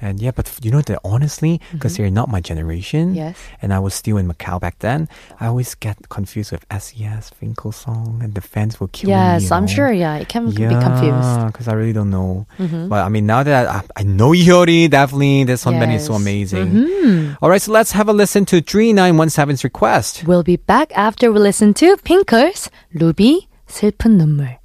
And 0.00 0.20
yeah, 0.20 0.30
but 0.30 0.50
you 0.62 0.70
know 0.70 0.80
that 0.82 0.98
honestly, 1.04 1.60
because 1.72 1.94
mm-hmm. 1.94 2.02
you're 2.02 2.10
not 2.10 2.28
my 2.28 2.40
generation, 2.40 3.14
yes, 3.14 3.36
and 3.60 3.72
I 3.72 3.78
was 3.78 3.94
still 3.94 4.16
in 4.16 4.28
Macau 4.28 4.60
back 4.60 4.78
then, 4.80 5.08
I 5.38 5.46
always 5.46 5.74
get 5.74 6.08
confused 6.08 6.52
with 6.52 6.64
SES, 6.70 7.30
Fin.K.L 7.30 7.72
song, 7.72 8.20
and 8.22 8.34
the 8.34 8.40
fans 8.40 8.80
will 8.80 8.88
kill 8.88 9.10
yes, 9.10 9.42
me. 9.42 9.44
Yes, 9.44 9.52
I'm 9.52 9.64
know? 9.64 9.72
sure. 9.72 9.92
Yeah, 9.92 10.16
it 10.16 10.28
can 10.28 10.48
yeah, 10.48 10.68
be 10.68 10.74
confused 10.74 11.46
because 11.52 11.68
I 11.68 11.74
really 11.74 11.92
don't 11.92 12.10
know. 12.10 12.46
Mm-hmm. 12.58 12.88
But 12.88 13.04
I 13.04 13.08
mean, 13.08 13.26
now 13.26 13.42
that 13.42 13.68
I, 13.68 13.82
I 13.96 14.02
know 14.02 14.30
Hyori, 14.30 14.88
definitely 14.88 15.44
this 15.44 15.66
one 15.66 15.74
yes. 15.74 16.02
is 16.02 16.06
so 16.06 16.14
amazing. 16.14 16.68
Mm-hmm. 16.72 17.44
All 17.44 17.50
right, 17.50 17.60
so 17.60 17.72
let's 17.72 17.92
have 17.92 18.08
a 18.08 18.12
listen 18.12 18.44
to 18.46 18.62
3917's 18.62 19.64
request. 19.64 20.24
We'll 20.26 20.42
be 20.42 20.56
back 20.56 20.92
after 20.96 21.30
we 21.32 21.38
listen 21.40 21.74
to 21.74 21.96
Fin.K.L's 21.98 22.70
Ruby 22.94 23.48
슬픈 23.70 24.18
눈물. 24.18 24.58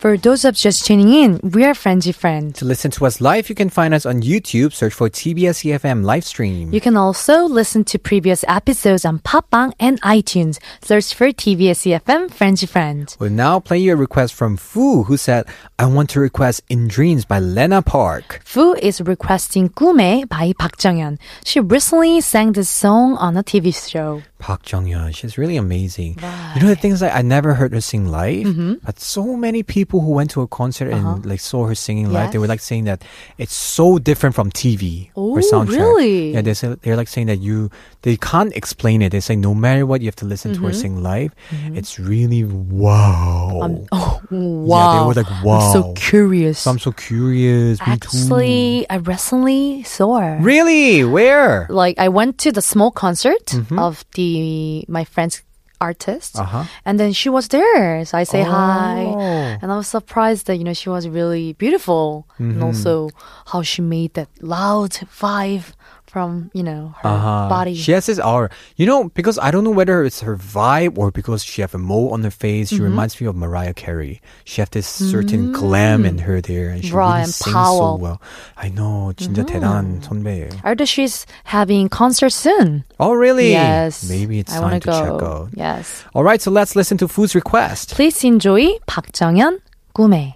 For 0.00 0.16
those 0.16 0.46
of 0.46 0.54
just 0.54 0.86
tuning 0.86 1.12
in, 1.12 1.38
we 1.52 1.62
are 1.66 1.74
Frenzy 1.74 2.10
Friends. 2.12 2.58
To 2.60 2.64
listen 2.64 2.90
to 2.92 3.04
us 3.04 3.20
live, 3.20 3.50
you 3.50 3.54
can 3.54 3.68
find 3.68 3.92
us 3.92 4.06
on 4.06 4.22
YouTube. 4.22 4.72
Search 4.72 4.94
for 4.94 5.10
TBS 5.10 5.60
EFM 5.62 6.04
live 6.04 6.24
stream. 6.24 6.72
You 6.72 6.80
can 6.80 6.96
also 6.96 7.42
listen 7.44 7.84
to 7.84 7.98
previous 7.98 8.42
episodes 8.48 9.04
on 9.04 9.18
Podbbang 9.18 9.74
and 9.78 10.00
iTunes. 10.00 10.58
Search 10.80 11.12
for 11.12 11.26
TBS 11.28 11.84
EFM 12.00 12.30
Frenzy 12.30 12.64
Friend. 12.66 13.14
We'll 13.20 13.28
now 13.30 13.60
play 13.60 13.76
you 13.76 13.92
a 13.92 13.96
request 13.96 14.32
from 14.32 14.56
Fu, 14.56 15.02
who 15.02 15.18
said, 15.18 15.44
I 15.78 15.84
want 15.84 16.08
to 16.10 16.20
request 16.20 16.62
In 16.70 16.88
Dreams 16.88 17.26
by 17.26 17.38
Lena 17.38 17.82
Park. 17.82 18.40
Fu 18.42 18.72
is 18.76 19.02
requesting 19.02 19.68
꿈에 19.68 20.26
by 20.26 20.54
Park 20.58 20.82
Jung-hyun. 20.82 21.18
She 21.44 21.60
recently 21.60 22.22
sang 22.22 22.52
this 22.52 22.70
song 22.70 23.16
on 23.18 23.36
a 23.36 23.42
TV 23.44 23.68
show. 23.76 24.22
Park 24.38 24.72
Jung-hyun, 24.72 25.14
she's 25.14 25.36
really 25.36 25.58
amazing. 25.58 26.16
You 26.54 26.62
know, 26.62 26.68
the 26.68 26.76
thing 26.76 26.92
is, 26.92 27.02
like, 27.02 27.14
I 27.14 27.20
never 27.20 27.52
heard 27.52 27.74
her 27.74 27.82
sing 27.82 28.06
live, 28.08 28.46
Mm-hmm. 28.46 28.74
but 28.82 28.98
so 28.98 29.36
many 29.36 29.62
people 29.62 29.89
who 29.98 30.12
went 30.12 30.30
to 30.30 30.42
a 30.42 30.46
concert 30.46 30.92
and 30.92 31.26
like 31.26 31.40
saw 31.40 31.66
her 31.66 31.74
singing 31.74 32.06
live, 32.06 32.14
Uh-huh. 32.14 32.22
Yes. 32.26 32.32
they 32.32 32.38
were 32.38 32.46
like 32.46 32.60
saying 32.60 32.84
that 32.84 33.02
it's 33.38 33.52
so 33.54 33.98
different 33.98 34.36
from 34.36 34.52
TV 34.52 35.10
Oh, 35.16 35.34
or 35.34 35.40
soundtrack. 35.40 35.74
really? 35.74 36.30
Yeah, 36.34 36.42
they 36.42 36.54
say, 36.54 36.76
they're 36.82 36.94
like 36.94 37.08
saying 37.08 37.26
that 37.26 37.40
you 37.40 37.70
they 38.02 38.16
can't 38.16 38.54
explain 38.54 39.02
it. 39.02 39.10
They 39.10 39.18
say 39.20 39.34
no 39.34 39.54
matter 39.54 39.84
what, 39.86 40.00
you 40.02 40.06
have 40.06 40.16
to 40.22 40.26
listen 40.26 40.54
to 40.54 40.60
her 40.60 40.70
Mm-hmm. 40.70 40.78
sing 40.80 41.02
live. 41.02 41.34
It's 41.74 41.98
really 41.98 42.44
wow. 42.44 43.58
Um, 43.62 43.86
oh, 43.92 44.20
Yeah, 44.30 44.38
wow. 44.38 44.92
they 45.00 45.06
were 45.08 45.14
like 45.24 45.30
I'm 45.32 45.44
wow. 45.44 45.72
so 45.72 45.92
curious. 45.94 46.60
So 46.60 46.70
I'm 46.70 46.78
so 46.78 46.92
curious. 46.92 47.80
Actually, 47.80 48.86
I 48.88 48.96
recently 48.96 49.82
saw 49.82 50.20
her. 50.20 50.38
really, 50.40 51.04
where? 51.04 51.66
Like, 51.70 51.98
I 51.98 52.08
went 52.08 52.38
to 52.38 52.52
the 52.52 52.62
small 52.62 52.90
concert 52.90 53.54
of 53.76 54.04
the 54.14 54.84
my 54.88 55.04
friend's 55.04 55.42
artist. 55.80 56.38
Uh-huh. 56.38 56.64
and 56.84 56.98
then 57.00 57.12
she 57.12 57.28
was 57.28 57.48
there. 57.48 58.04
So 58.04 58.18
I 58.18 58.24
say 58.24 58.42
hi, 58.42 59.04
Oh. 59.06 59.58
and 59.62 59.72
I 59.72 59.76
was 59.76 59.88
surprised 59.88 60.46
that 60.46 60.56
you 60.56 60.64
know 60.64 60.74
she 60.74 60.88
was 60.90 61.08
really 61.08 61.54
beautiful, 61.54 62.26
Mm-hmm. 62.38 62.50
and 62.52 62.62
also 62.62 63.10
how 63.52 63.62
she 63.62 63.82
made 63.82 64.14
that 64.14 64.28
loud 64.40 64.92
vibe 65.20 65.72
from 66.09 66.49
you 66.53 66.63
know 66.63 66.93
her 67.03 67.09
Uh-huh. 67.09 67.49
body. 67.49 67.75
She 67.75 67.91
has 67.91 68.05
this 68.05 68.19
aura. 68.19 68.49
You 68.77 68.85
know, 68.85 69.09
because 69.13 69.37
I 69.39 69.51
don't 69.51 69.63
know 69.63 69.73
whether 69.75 70.03
it's 70.03 70.21
her 70.21 70.35
vibe 70.37 70.97
or 70.97 71.11
because 71.11 71.43
she 71.43 71.61
have 71.61 71.73
a 71.75 71.81
mole 71.81 72.13
on 72.13 72.23
her 72.23 72.31
face. 72.31 72.69
She 72.69 72.75
Mm-hmm. 72.77 72.83
reminds 72.85 73.19
me 73.19 73.27
of 73.27 73.35
Mariah 73.35 73.73
Carey. 73.73 74.21
She 74.45 74.61
have 74.61 74.69
this 74.71 74.87
certain 74.87 75.51
glam 75.51 76.05
in 76.05 76.19
her 76.29 76.39
there, 76.41 76.69
and 76.69 76.83
she 76.83 76.91
Mm. 76.91 76.95
Right, 76.95 77.05
really 77.09 77.23
and 77.27 77.33
sings 77.33 77.53
power. 77.53 77.77
so 77.77 77.95
well. 77.99 78.17
I 78.55 78.69
know, 78.69 79.11
진짜 79.17 79.43
대단한 79.43 79.99
선배예요. 80.05 80.53
I 80.63 80.69
heard 80.71 80.79
that 80.79 80.87
she's 80.87 81.25
having 81.51 81.89
concert 81.89 82.31
soon. 82.31 82.85
Oh, 82.99 83.11
really? 83.13 83.51
Yes. 83.51 84.07
Maybe 84.07 84.39
it's 84.39 84.53
I 84.53 84.61
time 84.61 84.63
wanna 84.63 84.79
to 84.79 84.87
go. 84.87 84.99
check 84.99 85.19
out. 85.21 85.47
Yes. 85.55 86.05
All 86.13 86.23
right, 86.23 86.39
so 86.41 86.49
let's 86.51 86.75
listen 86.75 86.97
to 87.03 87.07
Food's 87.07 87.35
request. 87.35 87.91
Please 87.95 88.23
enjoy 88.23 88.77
박정현 88.87 89.59
꿈에. 89.93 90.35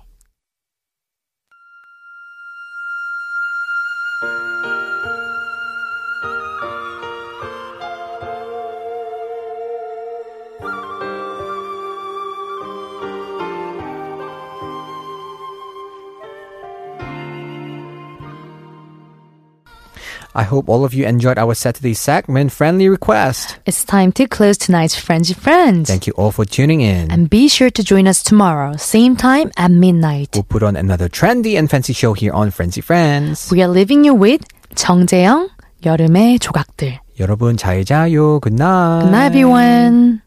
I 20.35 20.43
hope 20.43 20.68
all 20.68 20.85
of 20.85 20.93
you 20.95 21.07
enjoyed 21.07 21.39
our 21.39 21.55
Saturday 21.55 21.95
segment, 21.95 22.51
Friendly 22.51 22.89
Request. 22.89 23.59
It's 23.66 23.85
time 23.85 24.11
to 24.12 24.26
close 24.26 24.59
tonight's 24.59 24.97
Frenzy 24.99 25.35
Friends. 25.35 25.89
Thank 25.89 26.07
you 26.09 26.12
all 26.16 26.32
for 26.32 26.45
tuning 26.45 26.80
in. 26.80 27.11
And 27.11 27.30
be 27.30 27.47
sure 27.49 27.70
to 27.70 27.85
join 27.85 28.09
us 28.09 28.22
tomorrow, 28.22 28.76
same 28.76 29.14
time 29.14 29.53
at 29.57 29.70
midnight. 29.70 30.30
We'll 30.35 30.43
put 30.43 30.64
on 30.64 30.74
another 30.76 31.09
trendy 31.09 31.57
and 31.57 31.70
fancy 31.70 31.93
show 31.93 32.14
here 32.14 32.32
on 32.32 32.51
Frenzy 32.51 32.80
Friends. 32.80 33.49
We 33.51 33.62
are 33.62 33.68
leaving 33.68 34.05
you 34.05 34.14
with 34.14 34.43
정재형, 34.74 35.51
여름의 35.85 36.41
조각들. 36.41 36.99
여러분 37.20 37.57
잘 37.57 37.85
자요. 37.85 38.41
Good 38.41 38.55
night. 38.59 39.03
Good 39.05 39.12
night, 39.12 39.26
everyone. 39.26 40.20